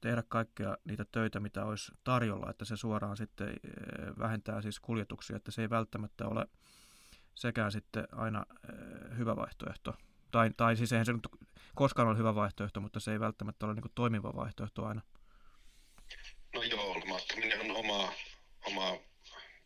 tehdä 0.00 0.22
kaikkea 0.28 0.76
niitä 0.84 1.04
töitä, 1.12 1.40
mitä 1.40 1.64
olisi 1.64 1.92
tarjolla, 2.04 2.50
että 2.50 2.64
se 2.64 2.76
suoraan 2.76 3.16
sitten 3.16 3.54
vähentää 4.18 4.62
siis 4.62 4.80
kuljetuksia, 4.80 5.36
että 5.36 5.50
se 5.50 5.62
ei 5.62 5.70
välttämättä 5.70 6.26
ole 6.26 6.46
sekään 7.34 7.72
sitten 7.72 8.08
aina 8.12 8.46
hyvä 9.18 9.36
vaihtoehto. 9.36 9.94
Tai, 10.34 10.50
tai 10.56 10.76
siis 10.76 10.92
eihän 10.92 11.06
se 11.06 11.12
nyt 11.12 11.28
koskaan 11.74 12.08
ole 12.08 12.18
hyvä 12.18 12.34
vaihtoehto, 12.34 12.80
mutta 12.80 13.00
se 13.00 13.12
ei 13.12 13.20
välttämättä 13.20 13.66
ole 13.66 13.74
niin 13.74 13.82
kuin 13.82 13.92
toimiva 13.94 14.36
vaihtoehto 14.36 14.86
aina. 14.86 15.02
No 16.54 16.62
joo, 16.62 17.00
lomauttaminen 17.00 17.60
on 17.60 17.70
oma, 17.70 18.12
oma 18.66 18.98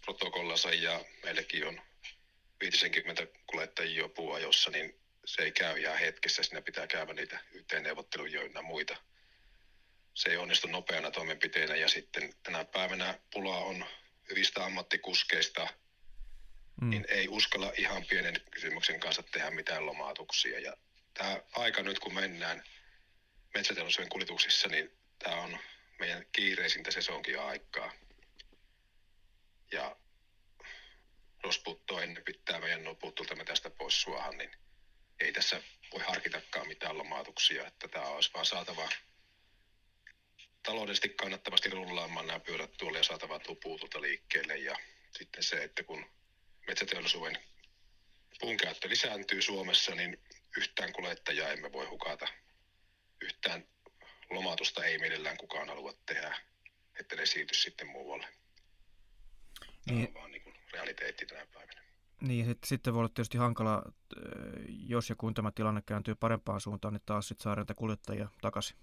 protokollansa 0.05 0.75
ja 0.75 1.01
meilläkin 1.25 1.67
on 1.67 1.81
50 2.61 3.27
kuljettajia 3.47 3.99
jo 3.99 4.09
puuajossa, 4.09 4.71
niin 4.71 5.01
se 5.25 5.43
ei 5.43 5.53
käy 5.53 5.79
ihan 5.81 5.99
hetkessä. 5.99 6.43
Siinä 6.43 6.63
pitää 6.63 6.87
käydä 6.87 7.13
niitä 7.13 7.41
yhteen 7.53 7.83
neuvotteluja 7.83 8.45
ja 8.55 8.63
muita. 8.63 8.97
Se 10.15 10.31
ei 10.31 10.37
onnistu 10.37 10.69
nopeana 10.69 11.11
toimenpiteenä 11.11 11.77
ja 11.77 11.89
sitten 11.89 12.33
tänä 12.43 12.65
päivänä 12.65 13.19
pula 13.33 13.59
on 13.59 13.85
hyvistä 14.31 14.65
ammattikuskeista– 14.65 15.67
mm. 16.81 16.91
niin 16.91 17.05
ei 17.09 17.29
uskalla 17.29 17.73
ihan 17.77 18.05
pienen 18.05 18.41
kysymyksen 18.51 19.01
kanssa 19.01 19.23
tehdä 19.23 19.51
mitään 19.51 19.87
lomautuksia. 19.87 20.61
Ja 20.61 20.77
tämä 21.15 21.41
aika 21.53 21.83
nyt, 21.83 21.99
kun 21.99 22.15
mennään 22.15 22.63
metsäteollisuuden 23.55 24.09
kuljetuksissa, 24.09 24.69
niin 24.69 24.91
tämä 25.19 25.37
on 25.37 25.59
meidän 25.99 26.27
kiireisintä 26.33 26.91
sesonkin 26.91 27.41
aikaa. 27.41 27.93
Ja 29.73 29.97
jos 31.45 31.63
ennen 32.03 32.25
pitää 32.25 32.61
meidän 32.61 32.83
me 33.37 33.45
tästä 33.45 33.71
pois 33.71 34.03
suohan, 34.03 34.39
niin 34.39 34.51
ei 35.21 35.33
tässä 35.33 35.63
voi 35.93 36.03
harkitakaan 36.03 36.69
mitään 36.69 36.99
lomautuksia, 36.99 37.67
että 37.67 37.89
tämä 37.89 38.07
olisi 38.07 38.31
vaan 38.35 38.47
saatava 38.47 38.89
taloudellisesti 40.63 41.09
kannattavasti 41.09 41.71
rullaamaan 41.71 42.27
nämä 42.27 42.41
pyörät 42.41 42.73
tuolle 42.77 42.99
ja 42.99 43.05
saatava 43.05 43.39
tupuu 43.39 43.79
tuolta 43.79 44.01
liikkeelle. 44.01 44.57
Ja 44.57 44.77
sitten 45.19 45.43
se, 45.43 45.65
että 45.65 45.83
kun 45.83 46.18
metsäteollisuuden 46.69 47.39
puun 48.41 48.57
käyttö 48.57 48.89
lisääntyy 48.89 49.43
Suomessa, 49.43 49.95
niin 49.95 50.19
yhtään 50.57 50.93
kuljettajaa 50.93 51.49
emme 51.49 51.73
voi 51.73 51.87
hukata. 51.87 52.29
Yhtään 53.21 53.65
lomatusta 54.31 54.85
ei 54.85 54.99
mielellään 54.99 55.37
kukaan 55.37 55.69
halua 55.69 55.93
tehdä, 56.07 56.41
että 57.01 57.17
ne 57.17 57.27
siirty 57.27 57.55
sitten 57.55 57.89
muualle. 57.89 58.27
Tämä 59.87 59.99
niin. 59.99 60.09
on 60.09 60.15
vaan 60.15 60.31
niin 60.31 60.43
kuin 60.43 60.57
realiteetti 60.73 61.27
tänä 61.27 61.47
päivänä. 61.47 61.83
Niin, 62.21 62.47
sit, 62.47 62.59
sitten 62.65 62.95
voi 62.95 63.01
olla 63.01 63.09
tietysti 63.09 63.39
hankala, 63.39 63.83
jos 64.69 65.09
ja 65.09 65.17
kun 65.17 65.35
tämä 65.35 65.51
tilanne 65.51 65.83
kääntyy 65.87 66.15
parempaan 66.15 66.61
suuntaan, 66.61 66.95
niin 66.95 67.03
taas 67.07 67.29
sitten 67.29 67.43
saada 67.43 67.75
kuljettajia 67.75 68.29
takaisin. 68.41 68.77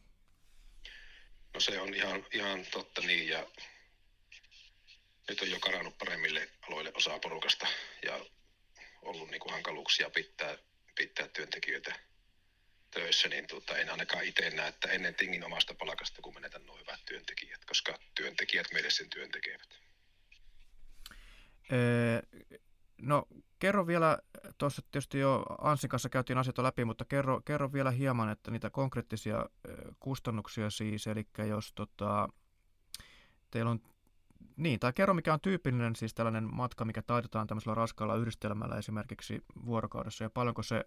No 1.53 1.59
se 1.59 1.81
on 1.81 1.93
ihan, 1.93 2.25
ihan 2.31 2.65
totta 2.71 3.01
niin, 3.01 3.27
ja 3.27 3.47
nyt 5.29 5.41
on 5.41 5.51
jo 5.51 5.59
karannut 5.59 5.97
paremmille 5.97 6.49
aloille 6.61 6.91
osaa 6.95 7.19
porukasta, 7.19 7.67
ja 8.05 8.25
ollut 9.01 9.31
niin 9.31 9.39
kuin 9.39 9.53
hankaluuksia 9.53 10.09
pitää, 10.09 10.57
pitää 10.95 11.27
työntekijöitä 11.27 11.95
töissä, 12.91 13.27
niin 13.27 13.47
tuota, 13.47 13.77
en 13.77 13.89
ainakaan 13.89 14.23
itse 14.23 14.49
näe, 14.49 14.67
että 14.67 14.87
ennen 14.87 15.15
tingin 15.15 15.45
omasta 15.45 15.73
palkasta, 15.73 16.21
kun 16.21 16.33
menetän 16.33 16.65
noin 16.65 16.79
hyvät 16.79 16.99
työntekijät, 17.05 17.65
koska 17.65 17.99
työntekijät 18.15 18.67
meille 18.73 18.89
sen 18.89 19.09
työn 19.09 19.31
tekevät. 19.31 19.79
no 22.97 23.27
kerro 23.59 23.87
vielä, 23.87 24.17
tuossa 24.57 24.81
tietysti 24.81 25.19
jo 25.19 25.45
Ansin 25.61 25.89
kanssa 25.89 26.09
käytiin 26.09 26.37
asioita 26.37 26.63
läpi, 26.63 26.85
mutta 26.85 27.05
kerro, 27.05 27.41
kerro 27.41 27.73
vielä 27.73 27.91
hieman, 27.91 28.29
että 28.29 28.51
niitä 28.51 28.69
konkreettisia 28.69 29.45
kustannuksia 29.99 30.69
siis, 30.69 31.07
eli 31.07 31.27
jos 31.49 31.73
tota, 31.73 32.29
teillä 33.51 33.71
on 33.71 33.94
niin, 34.57 34.79
tai 34.79 34.93
kerro 34.93 35.13
mikä 35.13 35.33
on 35.33 35.41
tyypillinen 35.41 35.95
siis 35.95 36.13
tällainen 36.13 36.55
matka, 36.55 36.85
mikä 36.85 37.01
taitetaan 37.01 37.47
tämmöisellä 37.47 37.75
raskaalla 37.75 38.15
yhdistelmällä 38.15 38.77
esimerkiksi 38.77 39.41
vuorokaudessa 39.65 40.23
ja 40.23 40.29
paljonko 40.29 40.63
se, 40.63 40.85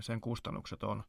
sen 0.00 0.20
kustannukset 0.20 0.82
on, 0.82 1.02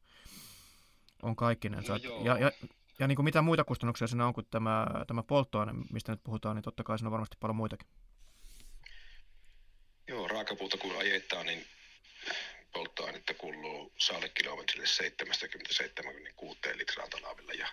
on 1.22 1.36
kaikkinensa. 1.36 1.94
No, 1.94 2.24
ja, 2.24 2.38
ja, 2.38 2.52
ja 3.00 3.08
niin 3.08 3.16
kuin 3.16 3.24
mitä 3.24 3.42
muita 3.42 3.64
kustannuksia 3.64 4.08
siinä 4.08 4.28
on 4.28 4.34
kuin 4.34 4.48
tämä, 4.52 4.88
tämä 5.08 5.24
polttoaine, 5.24 5.74
mistä 5.92 6.12
nyt 6.12 6.24
puhutaan, 6.24 6.56
niin 6.56 6.64
totta 6.64 6.84
kai 6.84 6.98
siinä 6.98 7.08
on 7.08 7.12
varmasti 7.12 7.38
paljon 7.40 7.56
muitakin. 7.56 7.88
Joo, 10.08 10.28
raakapuuta 10.28 10.78
kun 10.78 10.98
ajetaan, 10.98 11.46
niin 11.46 11.66
polttoainetta 12.74 13.34
kuluu 13.34 13.94
saalle 13.98 14.30
kilometrille 14.30 14.86
70-76 16.74 16.78
litraa 16.78 17.08
talavilla 17.08 17.54
ja 17.54 17.68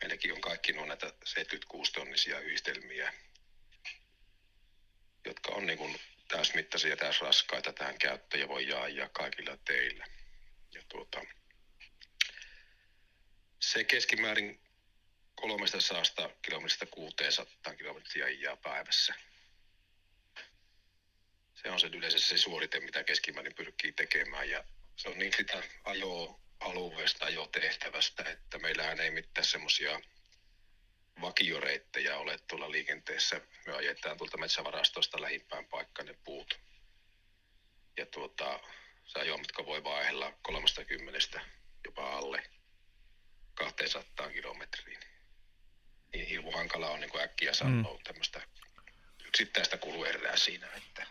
meilläkin 0.00 0.32
on 0.32 0.40
kaikki 0.40 0.72
nuo 0.72 0.86
näitä 0.86 1.06
76-tonnisia 1.06 2.40
yhdistelmiä, 2.40 3.12
jotka 5.24 5.52
on 5.52 5.66
niin 5.66 6.00
täysmittaisia 6.28 6.90
ja 6.90 6.96
täysraskaita 6.96 7.72
tähän 7.72 7.98
käyttöön 7.98 8.40
ja 8.40 8.48
voi 8.48 8.68
jaajaa 8.68 9.08
kaikilla 9.08 9.56
teillä. 9.56 10.06
Ja 10.72 10.82
tuota, 10.88 11.20
se 13.60 13.84
keskimäärin 13.84 14.60
300 15.34 16.02
kilometristä 16.42 16.86
600 16.86 17.74
kilometriä 17.74 18.28
jää 18.28 18.56
päivässä. 18.56 19.14
Se 21.54 21.70
on 21.70 21.80
se 21.80 21.86
yleensä 21.86 22.18
se 22.18 22.38
suorite, 22.38 22.80
mitä 22.80 23.04
keskimäärin 23.04 23.54
pyrkii 23.54 23.92
tekemään 23.92 24.50
ja 24.50 24.64
se 24.96 25.08
on 25.08 25.18
niin 25.18 25.32
sitä 25.36 25.62
ajoa 25.84 26.39
alueesta 26.60 27.28
jo 27.28 27.46
tehtävästä, 27.46 28.24
että 28.24 28.58
meillähän 28.58 29.00
ei 29.00 29.10
mitään 29.10 29.44
semmoisia 29.44 30.00
vakioreittejä 31.20 32.16
ole 32.16 32.38
tuolla 32.48 32.70
liikenteessä. 32.70 33.40
Me 33.66 33.72
ajetaan 33.72 34.16
tuolta 34.16 34.36
metsävarastosta 34.36 35.20
lähimpään 35.20 35.66
paikkaan 35.66 36.06
ne 36.06 36.14
puut. 36.24 36.60
Ja 37.96 38.06
tuota, 38.06 38.60
se 39.06 39.18
ajomatka 39.18 39.66
voi 39.66 39.84
vaihella 39.84 40.32
30 40.42 41.40
jopa 41.84 42.16
alle 42.16 42.42
200 43.54 44.30
kilometriin. 44.30 45.00
Niin 46.12 46.26
hirmu 46.26 46.50
hankala 46.50 46.90
on 46.90 47.00
niin 47.00 47.10
kuin 47.10 47.22
äkkiä 47.22 47.54
sanoa 47.54 47.96
mm. 47.96 48.04
tämmöistä 48.04 48.40
yksittäistä 49.26 49.76
kuluerää 49.76 50.36
siinä. 50.36 50.66
Että... 50.66 51.06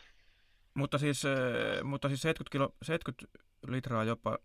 Mutta 0.73 0.97
siis, 0.97 1.25
äh, 1.25 1.83
mutta 1.83 2.07
siis 2.07 2.21
70, 2.21 2.51
kilo, 2.51 2.75
70 2.83 3.39
litraa 3.67 4.03
jopa 4.03 4.37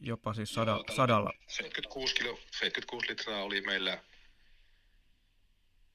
jopa 0.00 0.34
siis 0.34 0.54
sada, 0.54 0.70
Joo, 0.70 0.84
sadalla. 0.96 1.32
76, 1.48 2.14
kilo, 2.14 2.36
76 2.36 3.08
litraa 3.08 3.42
oli 3.42 3.60
meillä 3.60 4.04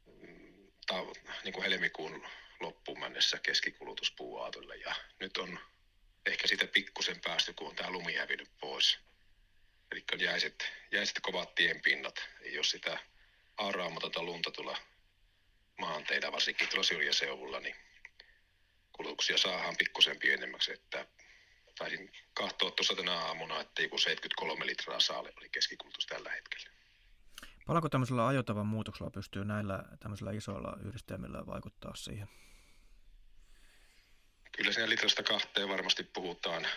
mm, 0.06 0.68
ta, 0.88 0.96
niin 1.44 1.54
kuin 1.54 1.64
helmikuun 1.64 2.28
loppuun 2.60 3.00
mennessä 3.00 3.40
keskikulutus 3.40 4.16
ja 4.86 4.96
nyt 5.20 5.38
on 5.38 5.60
ehkä 6.26 6.48
siitä 6.48 6.68
pikkusen 6.68 7.22
päästy, 7.24 7.54
kun 7.54 7.68
on 7.68 7.76
tämä 7.76 7.92
lumi 7.92 8.16
hävinnyt 8.16 8.50
pois. 8.60 9.00
Eli 9.92 10.04
on 10.14 10.20
jäiset, 10.20 10.72
jäiset 10.92 11.20
kovat 11.22 11.56
tienpinnat, 11.56 12.30
ei 12.42 12.58
ole 12.58 12.64
sitä 12.64 13.00
auraamatonta 13.58 14.24
lunta 14.24 14.52
tuolla 14.52 14.78
maanteilla, 15.80 16.32
varsinkin 16.32 16.68
tuolla 16.68 16.84
syrjäseudulla, 16.84 17.60
niin 17.60 17.76
kulutuksia 18.92 19.38
saadaan 19.38 19.78
pikkusen 19.78 20.20
pienemmäksi, 20.20 20.74
että 20.74 21.08
taisin 21.78 22.12
katsoa 22.34 22.72
tuossa 22.72 22.96
tänä 22.96 23.14
aamuna, 23.14 23.62
että 23.62 23.82
joku 23.82 23.98
73 23.98 24.66
litraa 24.66 25.00
saale 25.00 25.34
oli 25.38 25.50
keskikulutus 25.50 26.06
tällä 26.06 26.32
hetkellä. 26.32 26.70
Paljonko 27.68 27.90
tämmöisellä 27.90 28.28
ajotavan 28.28 28.68
muutoksella 28.68 29.12
pystyy 29.12 29.46
näillä 29.46 29.84
tämmöisillä 30.00 30.32
isoilla 30.32 30.78
yhdistelmillä 30.86 31.46
vaikuttaa 31.46 31.96
siihen? 31.96 32.28
Kyllä 34.52 34.72
siinä 34.72 34.90
litrasta 34.90 35.24
kahteen 35.24 35.70
varmasti 35.70 36.04
puhutaan 36.04 36.68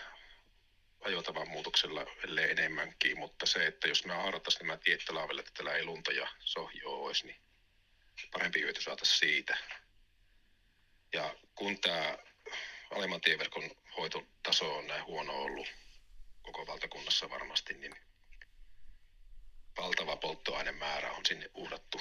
ajotavan 1.01 1.49
muutoksella, 1.49 2.07
ellei 2.25 2.51
enemmänkin, 2.51 3.19
mutta 3.19 3.47
se, 3.47 3.67
että 3.67 3.89
jos 3.89 4.05
me 4.05 4.15
harrattaisiin 4.15 4.67
nämä 4.67 4.77
tiettalaaville, 4.77 5.41
että 5.41 5.53
täällä 5.55 5.77
ei 5.77 5.85
lunta 5.85 6.13
ja 6.13 6.29
sohjoa 6.41 6.97
olisi, 6.97 7.27
niin 7.27 7.37
parempi 8.33 8.61
hyöty 8.61 8.83
saataisiin 8.83 9.19
siitä. 9.19 9.59
Ja 11.13 11.35
kun 11.55 11.81
tämä 11.81 12.19
alemman 12.91 13.21
tieverkon 13.21 13.71
hoitotaso 13.99 14.77
on 14.79 14.87
näin 14.87 15.05
huono 15.05 15.33
ollut 15.33 15.75
koko 16.43 16.67
valtakunnassa 16.67 17.31
varmasti, 17.31 17.75
niin 17.75 17.97
valtava 19.77 20.17
polttoainemäärä 20.17 21.13
on 21.13 21.27
sinne 21.27 21.51
uhrattu, 21.55 22.01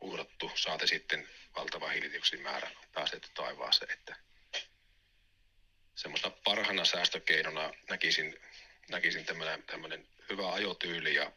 uhrattu 0.00 0.50
saate 0.54 0.86
sitten 0.86 1.28
valtava 1.56 1.88
hiilidioksidimäärä 1.88 2.70
päästetty 2.92 3.28
taivaaseen, 3.34 3.90
että 3.90 4.16
semmoista 5.94 6.30
parhana 6.30 6.84
säästökeinona 6.84 7.72
näkisin, 7.90 8.38
näkisin 8.90 9.24
tämmöinen, 9.24 9.62
tämmöinen 9.62 10.08
hyvä 10.30 10.52
ajotyyli 10.52 11.14
ja 11.14 11.32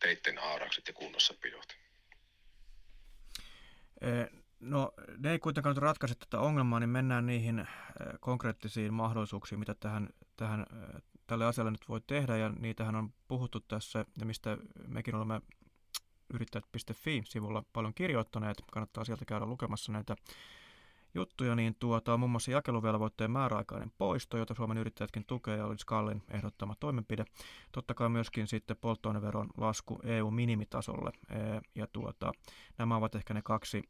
teitten 0.00 0.38
aaraukset 0.38 0.86
ja 0.86 0.92
kunnossapidot. 0.92 1.76
No 4.60 4.92
ne 5.18 5.30
ei 5.30 5.38
kuitenkaan 5.38 5.74
nyt 5.74 5.82
ratkaise 5.82 6.14
tätä 6.14 6.40
ongelmaa, 6.40 6.80
niin 6.80 6.90
mennään 6.90 7.26
niihin 7.26 7.58
äh, 7.58 7.66
konkreettisiin 8.20 8.94
mahdollisuuksiin, 8.94 9.58
mitä 9.58 9.74
tähän, 9.74 10.08
tähän, 10.36 10.60
äh, 10.60 11.02
tälle 11.26 11.46
asialle 11.46 11.70
nyt 11.70 11.88
voi 11.88 12.00
tehdä, 12.06 12.36
ja 12.36 12.48
niitähän 12.48 12.96
on 12.96 13.12
puhuttu 13.28 13.60
tässä, 13.60 14.04
ja 14.20 14.26
mistä 14.26 14.58
mekin 14.86 15.14
olemme 15.14 15.40
yrittäjät.fi-sivulla 16.34 17.64
paljon 17.72 17.94
kirjoittaneet, 17.94 18.62
kannattaa 18.72 19.04
sieltä 19.04 19.24
käydä 19.24 19.46
lukemassa 19.46 19.92
näitä 19.92 20.16
juttuja, 21.14 21.54
niin 21.54 21.76
tuota, 21.78 22.14
on 22.14 22.20
muun 22.20 22.30
muassa 22.30 22.50
jakeluvelvoitteen 22.50 23.30
määräaikainen 23.30 23.92
poisto, 23.98 24.36
jota 24.36 24.54
Suomen 24.54 24.78
yrittäjätkin 24.78 25.24
tukee 25.26 25.56
ja 25.56 25.66
olisi 25.66 25.86
Kallin 25.86 26.22
ehdottama 26.30 26.74
toimenpide. 26.80 27.24
Totta 27.72 27.94
kai 27.94 28.08
myöskin 28.08 28.46
sitten 28.46 28.76
polttoaineveron 28.76 29.48
lasku 29.56 29.98
EU-minimitasolle. 30.04 31.12
Ja 31.74 31.86
tuota, 31.86 32.32
nämä 32.78 32.96
ovat 32.96 33.14
ehkä 33.14 33.34
ne 33.34 33.42
kaksi 33.42 33.82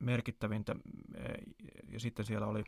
merkittävintä. 0.00 0.74
Ja 1.92 2.00
sitten 2.00 2.24
siellä 2.24 2.46
oli 2.46 2.64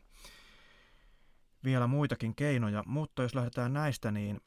vielä 1.63 1.87
muitakin 1.87 2.35
keinoja, 2.35 2.83
mutta 2.85 3.21
jos 3.21 3.35
lähdetään 3.35 3.73
näistä, 3.73 4.11
niin 4.11 4.41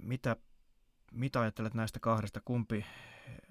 mitä, 0.00 0.36
mitä 1.12 1.40
ajattelet 1.40 1.74
näistä 1.74 2.00
kahdesta, 2.00 2.40
kumpi, 2.44 2.86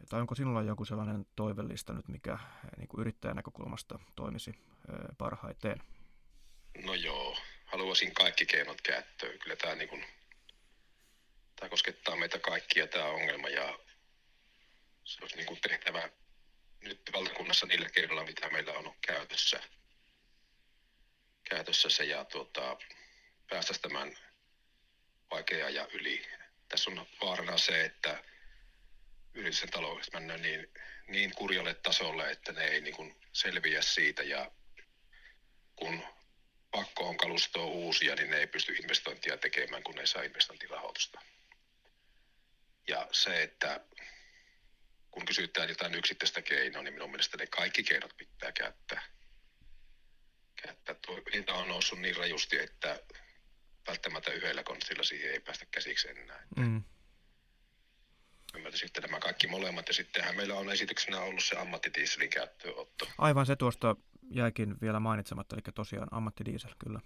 tai 0.09 0.21
onko 0.21 0.35
sinulla 0.35 0.61
joku 0.61 0.85
sellainen 0.85 1.25
toivellista 1.35 1.93
nyt, 1.93 2.07
mikä 2.07 2.39
niin 2.77 2.87
kuin 2.87 3.01
yrittäjän 3.01 3.35
näkökulmasta 3.35 3.99
toimisi 4.15 4.51
parhaiten? 5.17 5.81
No 6.85 6.93
joo, 6.93 7.37
haluaisin 7.65 8.13
kaikki 8.13 8.45
keinot 8.45 8.81
käyttöön. 8.81 9.39
Kyllä 9.39 9.55
tämä, 9.55 9.75
niin 9.75 9.89
kuin, 9.89 10.05
tämä 11.55 11.69
koskettaa 11.69 12.15
meitä 12.15 12.39
kaikkia 12.39 12.87
tämä 12.87 13.05
ongelma 13.05 13.49
ja 13.49 13.79
se 15.03 15.21
olisi 15.21 15.35
niin 15.35 15.47
kuin 15.47 15.59
tehtävä 15.61 16.09
nyt 16.81 17.01
valtakunnassa 17.13 17.65
niillä 17.65 17.89
keinoilla, 17.89 18.23
mitä 18.23 18.49
meillä 18.49 18.73
on 18.73 18.95
käytössä, 19.01 19.63
käytössä 21.49 21.89
se 21.89 22.03
ja 22.03 22.25
tuota, 22.25 22.77
päästä 23.49 23.73
tämän 23.81 24.17
vaikeaa 25.31 25.69
ja 25.69 25.87
yli. 25.93 26.27
Tässä 26.69 26.91
on 26.91 27.07
vaarana 27.21 27.57
se, 27.57 27.85
että 27.85 28.23
yritysten 29.33 29.71
taloudet 29.71 30.13
mennä 30.13 30.37
niin, 30.37 30.73
niin 31.07 31.31
kurjalle 31.35 31.73
tasolle, 31.73 32.31
että 32.31 32.51
ne 32.51 32.63
ei 32.63 32.81
niin 32.81 32.95
kuin 32.95 33.15
selviä 33.33 33.81
siitä 33.81 34.23
ja 34.23 34.51
kun 35.75 36.03
pakko 36.71 37.07
on 37.09 37.17
kalustoa 37.17 37.65
uusia, 37.65 38.15
niin 38.15 38.29
ne 38.29 38.37
ei 38.37 38.47
pysty 38.47 38.73
investointia 38.73 39.37
tekemään, 39.37 39.83
kun 39.83 39.95
ne 39.95 40.05
saa 40.05 40.23
investointirahoitusta. 40.23 41.21
Ja 42.87 43.07
se, 43.11 43.41
että 43.41 43.85
kun 45.17 45.25
kysytään 45.25 45.69
jotain 45.69 45.95
yksittäistä 45.95 46.41
keinoa, 46.41 46.83
niin 46.83 46.93
minun 46.93 47.11
mielestä 47.11 47.37
ne 47.37 47.47
kaikki 47.47 47.83
keinot 47.83 48.17
pitää 48.17 48.51
käyttää. 48.51 49.01
käyttää. 50.61 50.95
Tuo 51.05 51.21
hinta 51.33 51.53
on 51.53 51.67
noussut 51.67 51.99
niin 51.99 52.15
rajusti, 52.15 52.59
että 52.59 52.99
välttämättä 53.87 54.31
yhdellä 54.31 54.63
konstilla 54.63 55.03
siihen 55.03 55.31
ei 55.31 55.39
päästä 55.39 55.65
käsiksi 55.71 56.09
enää. 56.09 56.43
Mm. 56.57 56.83
sitten 58.73 59.03
nämä 59.03 59.19
kaikki 59.19 59.47
molemmat 59.47 59.87
ja 59.87 59.93
sittenhän 59.93 60.35
meillä 60.35 60.55
on 60.55 60.71
esityksenä 60.71 61.19
ollut 61.19 61.43
se 61.43 61.55
ammattidieselin 61.55 62.29
käyttöönotto. 62.29 63.07
Aivan 63.17 63.45
se 63.45 63.55
tuosta 63.55 63.95
jäikin 64.31 64.75
vielä 64.81 64.99
mainitsematta, 64.99 65.55
eli 65.55 65.73
tosiaan 65.75 66.07
ammattidiesel, 66.11 66.75
kyllä. 66.79 66.99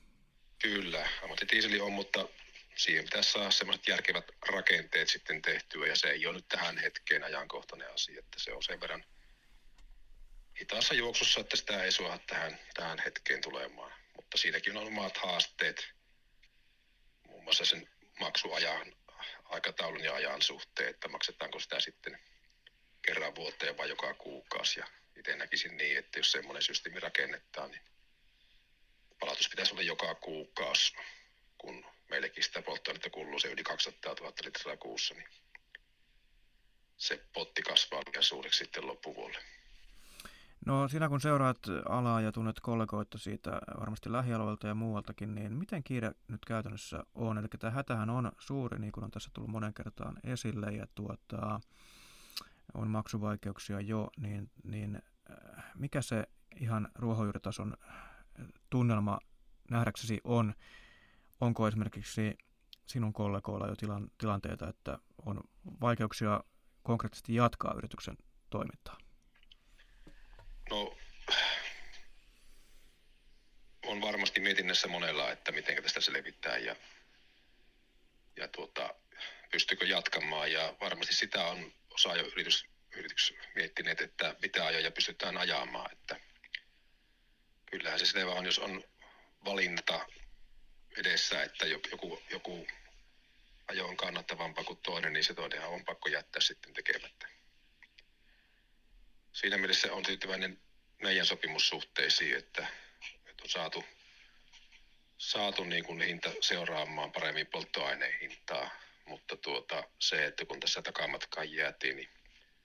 Kyllä, 0.61 1.09
ammattidieseli 1.23 1.79
on, 1.79 1.91
mutta 1.91 2.27
siihen 2.75 3.03
pitäisi 3.03 3.31
saada 3.31 3.51
semmoiset 3.51 3.87
järkevät 3.87 4.25
rakenteet 4.47 5.09
sitten 5.09 5.41
tehtyä, 5.41 5.87
ja 5.87 5.95
se 5.95 6.07
ei 6.07 6.27
ole 6.27 6.35
nyt 6.35 6.47
tähän 6.47 6.77
hetkeen 6.77 7.23
ajankohtainen 7.23 7.93
asia, 7.93 8.19
että 8.19 8.39
se 8.39 8.53
on 8.53 8.63
sen 8.63 8.79
verran 8.81 9.03
hitaassa 10.59 10.93
juoksussa, 10.93 11.41
että 11.41 11.57
sitä 11.57 11.83
ei 11.83 11.91
suoha 11.91 12.17
tähän, 12.17 12.59
tähän 12.73 12.99
hetkeen 13.05 13.41
tulemaan. 13.41 13.93
Mutta 14.15 14.37
siinäkin 14.37 14.77
on 14.77 14.87
omat 14.87 15.17
haasteet, 15.17 15.89
muun 17.27 17.43
muassa 17.43 17.65
sen 17.65 17.89
maksuajan, 18.19 18.95
aikataulun 19.45 20.03
ja 20.03 20.15
ajan 20.15 20.41
suhteen, 20.41 20.89
että 20.89 21.07
maksetaanko 21.07 21.59
sitä 21.59 21.79
sitten 21.79 22.19
kerran 23.01 23.35
vuoteen 23.35 23.77
vai 23.77 23.89
joka 23.89 24.13
kuukausi. 24.13 24.79
Ja 24.79 24.87
itse 25.15 25.35
näkisin 25.35 25.77
niin, 25.77 25.97
että 25.97 26.19
jos 26.19 26.31
semmoinen 26.31 26.63
systeemi 26.63 26.99
rakennetaan, 26.99 27.71
niin 27.71 27.81
palautus 29.19 29.49
pitäisi 29.49 29.71
olla 29.71 29.81
joka 29.81 30.15
kuukausi, 30.15 30.93
kun 31.57 31.85
meillekin 32.11 32.43
sitä 32.43 32.61
polttoainetta 32.61 33.09
kuuluu 33.09 33.39
se 33.39 33.51
yli 33.51 33.63
200 33.63 34.13
000 34.19 34.33
litraa 34.45 34.77
kuussa, 34.77 35.13
niin 35.13 35.27
se 36.97 37.25
potti 37.33 37.61
kasvaa 37.61 38.01
liian 38.07 38.23
suureksi 38.23 38.57
sitten 38.57 38.87
loppuvuodelle. 38.87 39.45
No 40.65 40.87
sinä 40.87 41.09
kun 41.09 41.21
seuraat 41.21 41.57
alaa 41.89 42.21
ja 42.21 42.31
tunnet 42.31 42.59
kollegoita 42.59 43.17
siitä 43.17 43.51
varmasti 43.79 44.11
lähialueelta 44.11 44.67
ja 44.67 44.75
muualtakin, 44.75 45.35
niin 45.35 45.53
miten 45.53 45.83
kiire 45.83 46.11
nyt 46.27 46.45
käytännössä 46.45 47.03
on? 47.15 47.37
Eli 47.37 47.47
tämä 47.59 47.71
hätähän 47.71 48.09
on 48.09 48.31
suuri, 48.39 48.79
niin 48.79 48.91
kuin 48.91 49.03
on 49.03 49.11
tässä 49.11 49.29
tullut 49.33 49.51
monen 49.51 49.73
kertaan 49.73 50.17
esille, 50.23 50.67
ja 50.67 50.87
tuota, 50.95 51.59
on 52.73 52.87
maksuvaikeuksia 52.87 53.81
jo, 53.81 54.09
niin, 54.17 54.51
niin 54.63 55.01
äh, 55.31 55.63
mikä 55.75 56.01
se 56.01 56.23
ihan 56.55 56.87
ruohonjuuritason 56.95 57.77
tunnelma 58.69 59.19
nähdäksesi 59.71 60.21
on? 60.23 60.53
Onko 61.41 61.67
esimerkiksi 61.67 62.37
sinun 62.85 63.13
kollegoilla 63.13 63.67
jo 63.67 63.75
tilan, 63.75 64.11
tilanteita, 64.17 64.69
että 64.69 64.97
on 65.25 65.41
vaikeuksia 65.81 66.43
konkreettisesti 66.83 67.35
jatkaa 67.35 67.73
yrityksen 67.77 68.17
toimintaa? 68.49 68.97
No, 70.69 70.97
on 73.85 74.01
varmasti 74.01 74.39
mietinnässä 74.41 74.87
monella, 74.87 75.31
että 75.31 75.51
miten 75.51 75.83
tästä 75.83 76.01
selvitään 76.01 76.65
ja, 76.65 76.75
ja 78.35 78.47
tuota, 78.47 78.93
pystykö 79.51 79.85
jatkamaan. 79.85 80.51
Ja 80.51 80.75
varmasti 80.81 81.13
sitä 81.13 81.45
on 81.45 81.71
osa 81.89 82.15
jo 82.15 82.25
yritys, 82.25 82.65
yritys 82.95 83.33
miettineet, 83.55 84.01
että 84.01 84.35
mitä 84.41 84.65
ajoja 84.65 84.91
pystytään 84.91 85.37
ajamaan. 85.37 85.91
Että 85.91 86.19
kyllähän 87.65 87.99
se 87.99 88.05
selvä 88.05 88.31
on, 88.31 88.45
jos 88.45 88.59
on 88.59 88.83
valinta 89.45 90.05
edessä, 90.97 91.43
että 91.43 91.65
joku, 91.65 92.21
joku 92.29 92.67
ajo 93.67 93.87
on 93.87 93.97
kannattavampaa 93.97 94.63
kuin 94.63 94.79
toinen, 94.79 95.13
niin 95.13 95.23
se 95.23 95.33
toinenhan 95.33 95.69
on 95.69 95.85
pakko 95.85 96.09
jättää 96.09 96.41
sitten 96.41 96.73
tekemättä. 96.73 97.27
Siinä 99.33 99.57
mielessä 99.57 99.93
on 99.93 100.03
tyytyväinen 100.03 100.61
meidän 101.01 101.25
sopimussuhteisiin, 101.25 102.37
että, 102.37 102.67
että 103.25 103.43
on 103.43 103.49
saatu, 103.49 103.85
saatu 105.17 105.63
niin 105.63 105.83
kuin 105.83 106.01
hinta 106.01 106.31
seuraamaan 106.41 107.11
paremmin 107.11 107.47
polttoaineen 107.47 108.19
hintaa, 108.19 108.69
mutta 109.05 109.37
tuota, 109.37 109.83
se, 109.99 110.25
että 110.25 110.45
kun 110.45 110.59
tässä 110.59 110.81
takamatkaan 110.81 111.53
jäätiin, 111.53 111.95
niin 111.95 112.09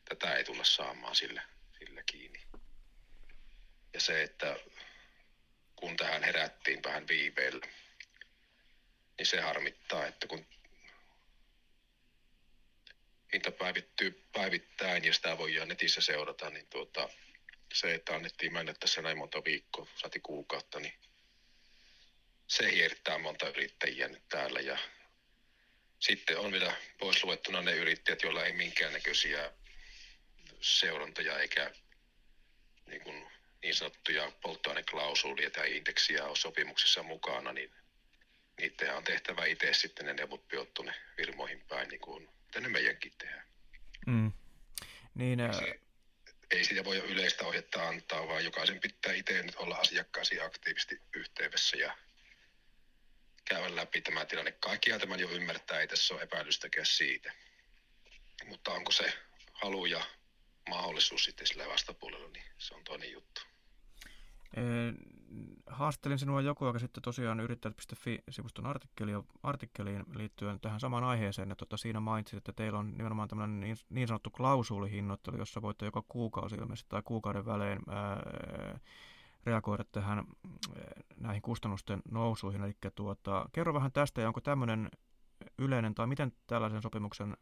tätä 0.09 0.35
ei 0.35 0.45
tulla 0.45 0.64
saamaan 0.64 1.16
sillä, 1.16 1.43
sillä 1.79 2.03
kiinni. 2.03 2.43
Ja 3.95 4.01
se, 4.01 4.22
että 4.22 4.57
kun 5.77 5.97
tähän 5.97 6.22
herättiin 6.22 6.83
vähän 6.85 7.09
viiveellä, 7.09 7.66
niin 9.18 9.26
se 9.26 9.40
harmittaa, 9.40 10.06
että 10.06 10.26
kun 10.26 10.46
hinta 13.32 13.50
päivittyy 13.50 14.24
päivittäin 14.32 15.04
ja 15.04 15.14
sitä 15.14 15.38
voidaan 15.38 15.68
netissä 15.68 16.00
seurata, 16.00 16.50
niin 16.50 16.66
tuota, 16.66 17.08
se, 17.74 17.94
että 17.94 18.14
annettiin 18.14 18.52
mennä 18.52 18.74
tässä 18.74 19.02
näin 19.02 19.18
monta 19.18 19.44
viikkoa, 19.44 19.86
saati 19.94 20.20
kuukautta, 20.20 20.80
niin 20.80 20.94
se 22.46 22.72
hiertää 22.72 23.18
monta 23.18 23.48
yrittäjiä 23.48 24.08
nyt 24.08 24.28
täällä. 24.28 24.60
Ja 24.60 24.78
sitten 25.98 26.38
on 26.38 26.52
vielä 26.52 26.76
pois 26.98 27.24
luettuna 27.24 27.62
ne 27.62 27.72
yrittäjät, 27.72 28.22
joilla 28.22 28.44
ei 28.44 28.52
minkäännäköisiä 28.52 29.52
seurantoja 30.60 31.38
eikä 31.38 31.70
niin, 32.86 33.00
kuin 33.02 33.26
niin 33.62 33.74
sanottuja 33.74 34.32
polttoaineklausuulia 34.42 35.50
tai 35.50 35.76
indeksiä 35.76 36.24
ole 36.24 36.36
sopimuksessa 36.36 37.02
mukana, 37.02 37.52
niin 37.52 37.72
niitä 38.61 38.96
on 38.96 39.04
tehtävä 39.04 39.44
itse 39.44 39.74
sitten 39.74 40.07
ne 40.07 40.12
neuvot 40.12 40.48
tuonne 40.74 40.94
firmoihin 41.16 41.61
päin, 41.68 41.88
niin 41.88 42.00
kuin 42.00 42.28
ne 42.61 42.68
meidänkin 42.68 43.12
tehdään. 43.18 43.46
Mm. 44.07 44.32
Niin, 45.14 45.40
ää... 45.40 45.52
se, 45.52 45.80
ei 46.50 46.64
siitä 46.64 46.84
voi 46.84 46.98
yleistä 46.98 47.46
ohjetta 47.46 47.88
antaa, 47.88 48.28
vaan 48.28 48.44
jokaisen 48.44 48.80
pitää 48.80 49.12
itse 49.12 49.42
nyt 49.42 49.57
olla 49.57 49.76
asiakkaasi 49.76 50.40
aktiivisesti 50.40 51.00
yhteydessä 51.12 51.76
ja 51.76 51.96
käydä 53.44 53.76
läpi 53.76 54.00
tämä 54.00 54.24
tilanne. 54.24 54.52
Kaikkia 54.52 54.98
tämän 54.98 55.20
jo 55.20 55.30
ymmärtää, 55.30 55.80
ei 55.80 55.88
tässä 55.88 56.14
ole 56.14 56.22
epäilystäkään 56.22 56.86
siitä. 56.86 57.32
Mutta 58.44 58.70
onko 58.72 58.92
se 58.92 59.12
halu 59.52 59.86
ja 59.86 60.04
mahdollisuus 60.68 61.24
sitten 61.24 61.46
sillä 61.46 61.68
vastapuolella, 61.68 62.28
niin 62.28 62.44
se 62.59 62.74
on 62.74 62.84
toinen 62.84 63.12
juttu. 63.12 63.40
Haastelin 65.66 66.18
sinua 66.18 66.40
joku 66.40 66.64
aika 66.64 66.78
sitten 66.78 67.03
tosiaan 67.03 67.40
yrittäjät.fi-sivuston 67.40 68.74
artikkeliin 69.42 70.05
liittyen 70.14 70.61
tähän 70.61 70.80
samaan 70.80 71.05
aiheeseen. 71.05 71.49
Ja 71.49 71.57
tota, 71.57 71.76
siinä 71.76 72.01
mainitsit, 72.01 72.36
että 72.36 72.53
teillä 72.53 72.78
on 72.78 72.97
nimenomaan 72.97 73.28
tämmöinen 73.28 73.61
niin, 73.61 73.76
niin 73.90 74.09
sanottu 74.09 74.30
klausuulihinnoittelu, 74.30 75.36
jossa 75.36 75.62
voitte 75.62 75.84
joka 75.84 76.03
kuukausi 76.09 76.57
ilmeisesti 76.57 76.88
tai 76.88 77.03
kuukauden 77.05 77.47
välein 77.47 77.78
ää, 77.88 78.22
reagoida 79.47 79.84
tähän 79.84 80.24
näihin 81.16 81.42
kustannusten 81.42 82.03
nousuihin. 82.11 82.62
Eli 82.62 82.76
tuota, 82.94 83.49
kerro 83.53 83.74
vähän 83.74 83.92
tästä 83.92 84.20
ja 84.20 84.28
onko 84.28 84.40
tämmöinen 84.40 84.90
yleinen 85.59 85.94
tai 85.94 86.07
miten 86.07 86.32
tällaisen 86.47 86.82
sopimuksen 86.82 87.36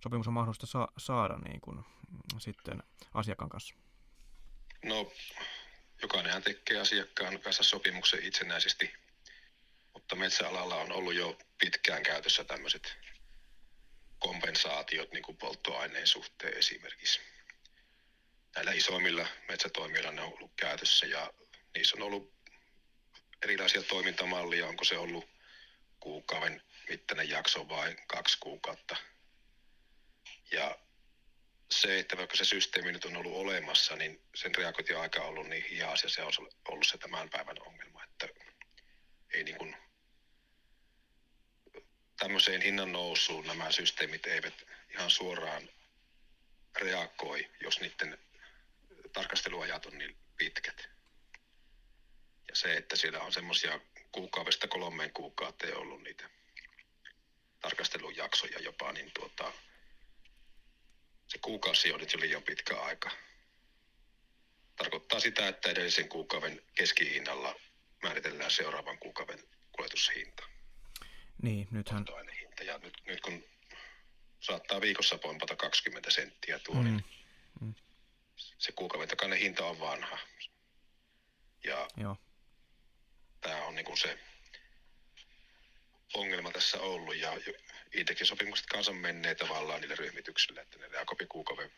sopimus 0.00 0.28
on 0.28 0.34
mahdollista 0.34 0.66
sa- 0.66 0.88
saada 0.98 1.38
niin 1.38 1.60
kuin, 1.60 1.84
sitten 2.38 2.82
asiakkaan 3.14 3.48
kanssa? 3.48 3.74
No 4.84 5.06
jokainenhan 6.02 6.42
tekee 6.42 6.80
asiakkaan 6.80 7.40
kanssa 7.40 7.62
sopimuksen 7.62 8.24
itsenäisesti, 8.24 8.94
mutta 9.92 10.16
metsäalalla 10.16 10.76
on 10.76 10.92
ollut 10.92 11.14
jo 11.14 11.38
pitkään 11.58 12.02
käytössä 12.02 12.44
tämmöiset 12.44 12.96
kompensaatiot 14.18 15.12
niin 15.12 15.22
kuin 15.22 15.36
polttoaineen 15.36 16.06
suhteen 16.06 16.58
esimerkiksi. 16.58 17.20
Näillä 18.56 18.72
isoimmilla 18.72 19.26
metsätoimijoilla 19.48 20.12
ne 20.12 20.20
on 20.20 20.32
ollut 20.32 20.52
käytössä 20.56 21.06
ja 21.06 21.32
niissä 21.74 21.96
on 21.96 22.02
ollut 22.02 22.34
erilaisia 23.42 23.82
toimintamallia, 23.82 24.66
onko 24.66 24.84
se 24.84 24.98
ollut 24.98 25.28
kuukauden 26.00 26.62
mittainen 26.88 27.28
jakso 27.28 27.68
vai 27.68 27.96
kaksi 28.06 28.38
kuukautta. 28.40 28.96
Ja 30.50 30.78
se, 31.70 31.98
että 31.98 32.16
vaikka 32.16 32.36
se 32.36 32.44
systeemi 32.44 32.92
nyt 32.92 33.04
on 33.04 33.16
ollut 33.16 33.36
olemassa, 33.36 33.96
niin 33.96 34.22
sen 34.34 34.54
reagointioaika 34.54 35.22
on 35.22 35.28
ollut 35.28 35.48
niin 35.48 35.64
hias 35.64 36.02
ja 36.02 36.08
se 36.08 36.22
on 36.22 36.32
ollut 36.68 36.86
se 36.86 36.98
tämän 36.98 37.30
päivän 37.30 37.56
ongelma, 37.66 38.04
että 38.04 38.28
ei 39.30 39.44
niin 39.44 39.58
kuin 39.58 39.76
tämmöiseen 42.18 42.62
hinnan 42.62 42.92
nousuun 42.92 43.46
nämä 43.46 43.72
systeemit 43.72 44.26
eivät 44.26 44.54
ihan 44.90 45.10
suoraan 45.10 45.68
reagoi, 46.80 47.50
jos 47.60 47.80
niiden 47.80 48.18
tarkasteluajat 49.12 49.86
on 49.86 49.98
niin 49.98 50.16
pitkät. 50.36 50.88
Ja 52.48 52.56
se, 52.56 52.76
että 52.76 52.96
siellä 52.96 53.20
on 53.20 53.32
semmoisia 53.32 53.80
kuukaudesta 54.12 54.68
kolmeen 54.68 55.12
kuukauteen 55.12 55.76
ollut 55.76 56.02
niitä 56.02 56.30
tarkastelujaksoja 57.60 58.58
jopa, 58.58 58.92
niin 58.92 59.10
tuota, 59.14 59.52
se 61.26 61.38
kuukausi 61.38 61.92
on 61.92 62.00
nyt 62.00 62.12
jo 62.12 62.20
liian 62.20 62.42
pitkä 62.42 62.80
aika. 62.80 63.10
Tarkoittaa 64.76 65.20
sitä, 65.20 65.48
että 65.48 65.70
edellisen 65.70 66.08
kuukauden 66.08 66.62
keskihinnalla 66.74 67.54
määritellään 68.02 68.50
seuraavan 68.50 68.98
kuukauden 68.98 69.38
kuljetushinta. 69.72 70.42
Niin, 71.42 71.68
nythän... 71.70 72.04
Hinta. 72.40 72.64
Ja 72.64 72.78
nyt, 72.78 72.94
nyt 73.06 73.20
kun 73.20 73.44
saattaa 74.40 74.80
viikossa 74.80 75.18
pompata 75.18 75.56
20 75.56 76.10
senttiä 76.10 76.58
tuo, 76.58 76.82
niin 76.82 77.04
mm. 77.60 77.66
Mm. 77.66 77.74
se 78.58 78.72
kuukauden 78.72 79.08
takainen 79.08 79.38
hinta 79.38 79.66
on 79.66 79.80
vanha. 79.80 80.18
Ja 81.64 81.88
Joo. 81.96 82.16
tämä 83.40 83.64
on 83.64 83.74
niin 83.74 83.84
kuin 83.84 83.98
se 83.98 84.18
ongelma 86.14 86.50
tässä 86.50 86.80
ollut 86.80 87.16
ja 87.16 87.32
itsekin 87.96 88.26
sopimukset 88.26 88.66
kanssa 88.66 88.92
menee 88.92 89.34
tavallaan 89.34 89.80
niille 89.80 89.96
ryhmityksille, 89.96 90.60
että 90.60 90.78
ne 90.78 90.88
kopi 91.06 91.26
kuukauden 91.26 91.70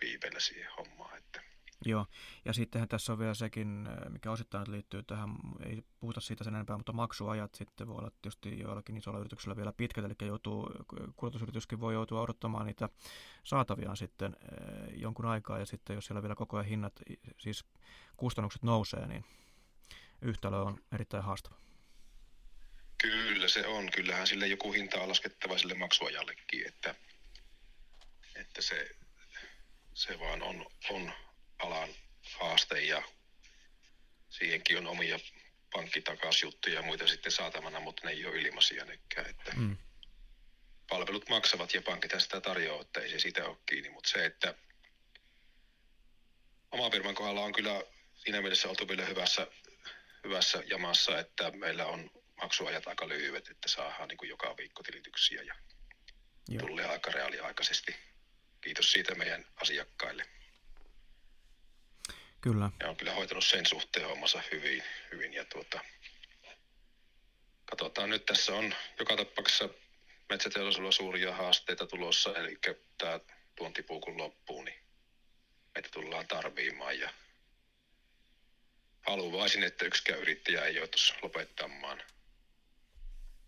viiveellä 0.00 0.40
siihen 0.40 0.70
hommaan. 0.76 1.18
Että. 1.18 1.42
Joo, 1.84 2.06
ja 2.44 2.52
sittenhän 2.52 2.88
tässä 2.88 3.12
on 3.12 3.18
vielä 3.18 3.34
sekin, 3.34 3.88
mikä 4.08 4.30
osittain 4.30 4.72
liittyy 4.72 5.02
tähän, 5.02 5.30
ei 5.66 5.82
puhuta 6.00 6.20
siitä 6.20 6.44
sen 6.44 6.54
enempää, 6.54 6.76
mutta 6.76 6.92
maksuajat 6.92 7.54
sitten 7.54 7.88
voi 7.88 7.98
olla 7.98 8.10
tietysti 8.10 8.58
joillakin 8.58 8.96
isoilla 8.96 9.20
yrityksillä 9.20 9.56
vielä 9.56 9.72
pitkät, 9.72 10.04
eli 10.04 10.14
joutuu, 10.20 10.70
kulutusyrityskin 11.16 11.80
voi 11.80 11.94
joutua 11.94 12.20
odottamaan 12.20 12.66
niitä 12.66 12.88
saataviaan 13.44 13.96
sitten 13.96 14.36
eh, 14.42 15.00
jonkun 15.00 15.26
aikaa, 15.26 15.58
ja 15.58 15.66
sitten 15.66 15.94
jos 15.94 16.06
siellä 16.06 16.22
vielä 16.22 16.34
koko 16.34 16.56
ajan 16.56 16.66
hinnat, 16.66 17.00
siis 17.38 17.64
kustannukset 18.16 18.62
nousee, 18.62 19.06
niin 19.06 19.24
yhtälö 20.22 20.58
on 20.58 20.78
erittäin 20.92 21.24
haastava. 21.24 21.69
Kyllä 23.02 23.48
se 23.48 23.66
on. 23.66 23.90
Kyllähän 23.90 24.26
sille 24.26 24.46
joku 24.46 24.72
hinta 24.72 25.00
on 25.00 25.08
laskettava 25.08 25.58
sille 25.58 25.74
maksuajallekin, 25.74 26.68
että, 26.68 26.94
että 28.36 28.62
se, 28.62 28.90
se 29.94 30.18
vaan 30.18 30.42
on, 30.42 30.66
on 30.90 31.12
alan 31.58 31.88
haaste 32.40 32.80
ja 32.80 33.02
siihenkin 34.28 34.78
on 34.78 34.86
omia 34.86 35.18
pankkitakausjuttuja 35.72 36.74
ja 36.74 36.82
muita 36.82 37.06
sitten 37.06 37.32
saatavana, 37.32 37.80
mutta 37.80 38.06
ne 38.06 38.12
ei 38.12 38.26
ole 38.26 38.38
ilmaisia 38.38 38.84
nekään. 38.84 39.30
Että 39.30 39.52
mm. 39.56 39.76
Palvelut 40.88 41.28
maksavat 41.28 41.74
ja 41.74 41.82
pankit 41.82 42.12
sitä 42.18 42.40
tarjoaa, 42.40 42.80
että 42.80 43.00
ei 43.00 43.10
se 43.10 43.18
siitä 43.18 43.46
ole 43.46 43.56
kiinni, 43.66 43.90
mutta 43.90 44.10
se, 44.10 44.24
että 44.24 44.54
oma 46.70 46.90
firman 46.90 47.14
kohdalla 47.14 47.44
on 47.44 47.52
kyllä 47.52 47.82
siinä 48.14 48.40
mielessä 48.40 48.68
oltu 48.68 48.88
vielä 48.88 49.04
hyvässä, 49.04 49.46
hyvässä 50.24 50.62
jamassa, 50.66 51.18
että 51.18 51.50
meillä 51.50 51.86
on 51.86 52.10
maksuajat 52.42 52.86
aika 52.86 53.08
lyhyet, 53.08 53.48
että 53.48 53.68
saadaan 53.68 54.08
niin 54.08 54.18
kuin 54.18 54.28
joka 54.28 54.56
viikko 54.56 54.82
tilityksiä 54.82 55.42
ja 55.42 55.54
Joo. 56.48 56.66
tulee 56.66 56.86
aika 56.86 57.10
reaaliaikaisesti. 57.10 57.96
Kiitos 58.60 58.92
siitä 58.92 59.14
meidän 59.14 59.46
asiakkaille. 59.62 60.26
Kyllä. 62.40 62.70
Ja 62.80 62.88
on 62.88 62.96
kyllä 62.96 63.14
hoitanut 63.14 63.44
sen 63.44 63.66
suhteen 63.66 64.06
hommansa 64.06 64.42
hyvin, 64.52 64.82
hyvin 65.12 65.32
ja 65.32 65.44
tuota, 65.44 65.80
katsotaan 67.64 68.10
nyt 68.10 68.26
tässä 68.26 68.52
on 68.52 68.74
joka 68.98 69.16
tapauksessa 69.16 69.68
metsäteollisuudella 70.28 70.92
suuria 70.92 71.34
haasteita 71.34 71.86
tulossa, 71.86 72.36
eli 72.36 72.58
tämä 72.98 73.20
tuontipuu 73.56 74.00
kun 74.00 74.18
loppuu, 74.18 74.62
niin 74.62 74.80
meitä 75.74 75.88
tullaan 75.92 76.26
tarviimaan 76.26 76.98
ja 76.98 77.10
haluaisin, 79.06 79.64
että 79.64 79.84
yksikään 79.84 80.20
yrittäjä 80.20 80.64
ei 80.64 80.74
joutuisi 80.74 81.14
lopettamaan 81.22 82.02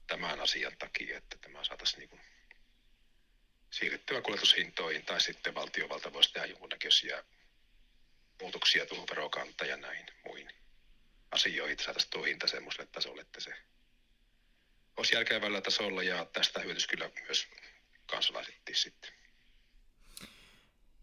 tämän 0.07 0.41
asian 0.41 0.77
takia, 0.79 1.19
että 1.19 1.39
tämä 1.39 1.65
saataisiin 1.65 1.99
niin 1.99 2.09
kuin 2.09 2.21
siirrettyä 3.71 4.23
kuljetushintoihin 4.23 5.05
tai 5.05 5.21
sitten 5.21 5.55
valtiovalta 5.55 6.13
voisi 6.13 6.33
tehdä 6.33 6.47
jonkunnäköisiä 6.47 7.25
muutoksia 8.41 8.87
tuohon 8.87 9.09
verokantaan 9.11 9.71
ja 9.71 9.77
näihin 9.77 10.07
muihin 10.25 10.51
asioihin, 11.31 11.73
että 11.73 11.85
saataisiin 11.85 12.11
tuo 12.11 12.23
hinta 12.23 12.49
semmoiselle 12.49 12.87
tasolle, 12.93 13.21
että 13.21 13.41
se 13.41 13.55
olisi 14.97 15.15
järkevällä 15.15 15.61
tasolla 15.61 16.03
ja 16.03 16.25
tästä 16.25 16.61
hyötyisi 16.61 16.89
kyllä 16.89 17.11
myös 17.25 17.49
kansalaisetkin 18.07 18.77
sitten. 18.77 19.22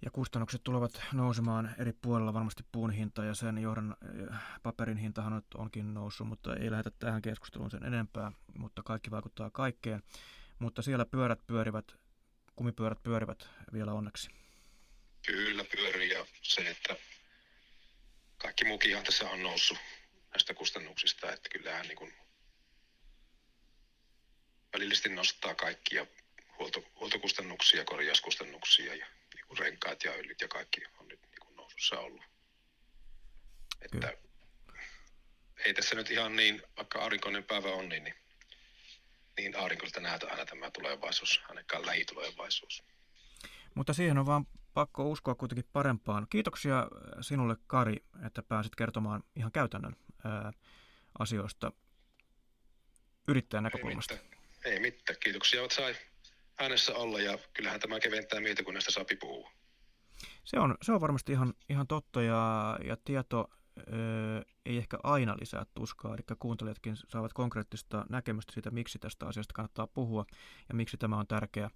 Ja 0.02 0.12
kustannukset 0.12 0.64
tulevat 0.64 1.02
nousemaan 1.14 1.76
eri 1.78 1.94
puolilla 1.94 2.34
varmasti 2.34 2.64
puun 2.72 2.92
hinta 2.92 3.24
ja 3.24 3.36
sen 3.36 3.58
johdan 3.58 3.96
äh, 4.32 4.42
paperin 4.64 4.98
hintahan 4.98 5.44
onkin 5.56 5.94
noussut, 5.94 6.28
mutta 6.28 6.56
ei 6.56 6.72
lähdetä 6.72 6.96
tähän 7.00 7.22
keskusteluun 7.22 7.72
sen 7.72 7.84
enempää, 7.84 8.32
mutta 8.58 8.84
kaikki 8.84 9.12
vaikuttaa 9.12 9.50
kaikkeen. 9.50 10.04
Mutta 10.60 10.82
siellä 10.82 11.06
pyörät 11.06 11.48
pyörivät, 11.48 11.96
kumipyörät 12.56 13.04
pyörivät 13.04 13.50
vielä 13.74 13.94
onneksi. 13.94 14.30
Kyllä 15.26 15.64
pyörii 15.64 16.10
ja 16.10 16.26
se, 16.42 16.70
että 16.70 16.96
kaikki 18.38 18.66
muukin 18.66 19.04
tässä 19.04 19.30
on 19.30 19.44
noussut 19.44 19.78
näistä 20.32 20.54
kustannuksista, 20.54 21.32
että 21.32 21.50
kyllähän 21.50 21.88
niin 21.88 21.98
kuin 21.98 22.14
välillisesti 24.74 25.10
nostaa 25.10 25.56
kaikkia 25.56 26.06
huolto, 26.60 26.84
huoltokustannuksia, 27.00 27.86
korjauskustannuksia 27.86 28.96
ja 28.96 29.08
renkaat 30.04 30.18
ja 30.18 30.24
öljyt 30.24 30.42
ja 30.42 30.48
kaikki 30.48 30.82
on 31.00 31.08
nyt 31.08 31.22
niin 31.22 31.40
kuin 31.40 31.56
nousussa 31.56 32.00
ollut. 32.00 32.24
Että 33.82 34.14
ei 35.66 35.74
tässä 35.74 35.96
nyt 35.96 36.12
ihan 36.12 36.36
niin, 36.36 36.62
vaikka 36.78 37.00
aurinkoinen 37.00 37.44
päivä 37.44 37.68
on, 37.68 37.90
niin, 37.90 38.04
niin, 38.04 38.16
niin 39.38 39.56
aurinkolta 39.56 40.00
nähdä 40.00 40.28
aina 40.30 40.46
tämä 40.46 40.72
tulevaisuus, 40.72 41.42
ainakaan 41.50 41.86
lähitulevaisuus. 41.86 42.84
Mutta 43.76 43.94
siihen 43.94 44.18
on 44.18 44.26
vaan 44.26 44.46
pakko 44.74 45.10
uskoa 45.10 45.36
kuitenkin 45.36 45.70
parempaan. 45.74 46.28
Kiitoksia 46.30 46.88
sinulle 47.22 47.56
Kari, 47.68 47.98
että 48.26 48.44
pääsit 48.44 48.76
kertomaan 48.76 49.24
ihan 49.36 49.52
käytännön 49.52 49.96
ää, 50.24 50.52
asioista 51.20 51.72
yrittäjän 53.28 53.64
näkökulmasta. 53.64 54.14
Ei 54.14 54.20
mitään, 54.20 54.44
ei 54.66 54.80
mitään. 54.80 55.20
kiitoksia, 55.20 55.64
että 55.64 55.76
sai 55.76 55.96
äänessä 56.60 56.96
olla 56.96 57.20
ja 57.20 57.38
kyllähän 57.54 57.80
tämä 57.80 58.00
keventää 58.00 58.40
mieltä, 58.40 58.64
kun 58.64 58.74
näistä 58.74 58.92
sapi 58.92 59.16
puhua. 59.16 59.59
Se 60.44 60.60
on, 60.60 60.76
se 60.82 60.92
on 60.92 61.02
varmasti 61.02 61.32
ihan, 61.32 61.54
ihan 61.70 61.88
totta 61.88 62.22
ja, 62.22 62.78
ja 62.84 62.98
tieto 63.06 63.50
ö, 63.78 63.84
ei 64.66 64.78
ehkä 64.78 64.98
aina 65.04 65.36
lisää 65.40 65.66
tuskaa, 65.74 66.14
eli 66.14 66.38
kuuntelijatkin 66.40 66.96
saavat 66.96 67.34
konkreettista 67.34 68.06
näkemystä 68.10 68.54
siitä, 68.54 68.72
miksi 68.72 69.00
tästä 69.00 69.28
asiasta 69.28 69.54
kannattaa 69.54 69.88
puhua 69.88 70.26
ja 70.70 70.76
miksi 70.76 70.98
tämä 70.98 71.18
on 71.18 71.28
tärkeä 71.28 71.70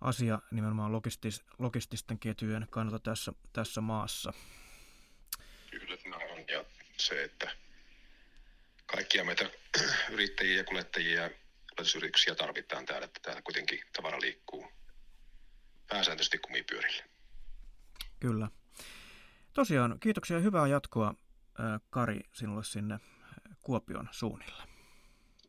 asia 0.00 0.38
nimenomaan 0.50 0.92
logistis, 0.92 1.42
logististen 1.58 2.18
ketjujen 2.18 2.66
kannalta 2.70 2.98
tässä, 2.98 3.32
tässä 3.52 3.80
maassa. 3.80 4.32
Kyllä 5.70 5.96
tämä 5.96 6.16
on 6.16 6.44
ja 6.48 6.64
se, 6.96 7.24
että 7.24 7.50
kaikkia 8.86 9.24
meitä 9.24 9.50
yrittäjiä 10.14 10.56
ja 10.56 10.64
kuljettajia 10.64 11.22
ja 11.22 11.30
kuljetusyrityksiä 11.76 12.34
tarvitaan 12.34 12.86
täällä, 12.86 13.04
että 13.04 13.20
täällä 13.22 13.42
kuitenkin 13.42 13.80
tavara 13.92 14.20
liikkuu 14.20 14.72
pääsääntöisesti 15.88 16.38
kumipyörille. 16.38 17.11
Kyllä. 18.22 18.48
Tosiaan, 19.52 19.96
kiitoksia 20.00 20.36
ja 20.36 20.42
hyvää 20.42 20.66
jatkoa 20.66 21.14
Kari 21.90 22.20
sinulle 22.32 22.64
sinne 22.64 23.00
Kuopion 23.60 24.08
suunnille. 24.10 24.62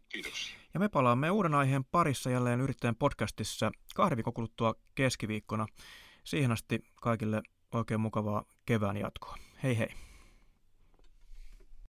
Kiitoksia. 0.09 0.59
Ja 0.74 0.80
me 0.80 0.89
palaamme 0.89 1.32
uuden 1.32 1.55
aiheen 1.55 1.84
parissa 1.86 2.30
jälleen 2.30 2.61
yrittäjän 2.61 2.95
podcastissa 2.95 3.71
kahden 3.95 4.17
viikon 4.17 4.34
kuluttua 4.34 4.76
keskiviikkona. 4.95 5.67
Siihen 6.24 6.51
asti 6.51 6.80
kaikille 6.95 7.41
oikein 7.71 8.01
mukavaa 8.01 8.43
kevään 8.65 8.97
jatkoa. 8.97 9.38
Hei 9.63 9.78
hei! 9.78 9.89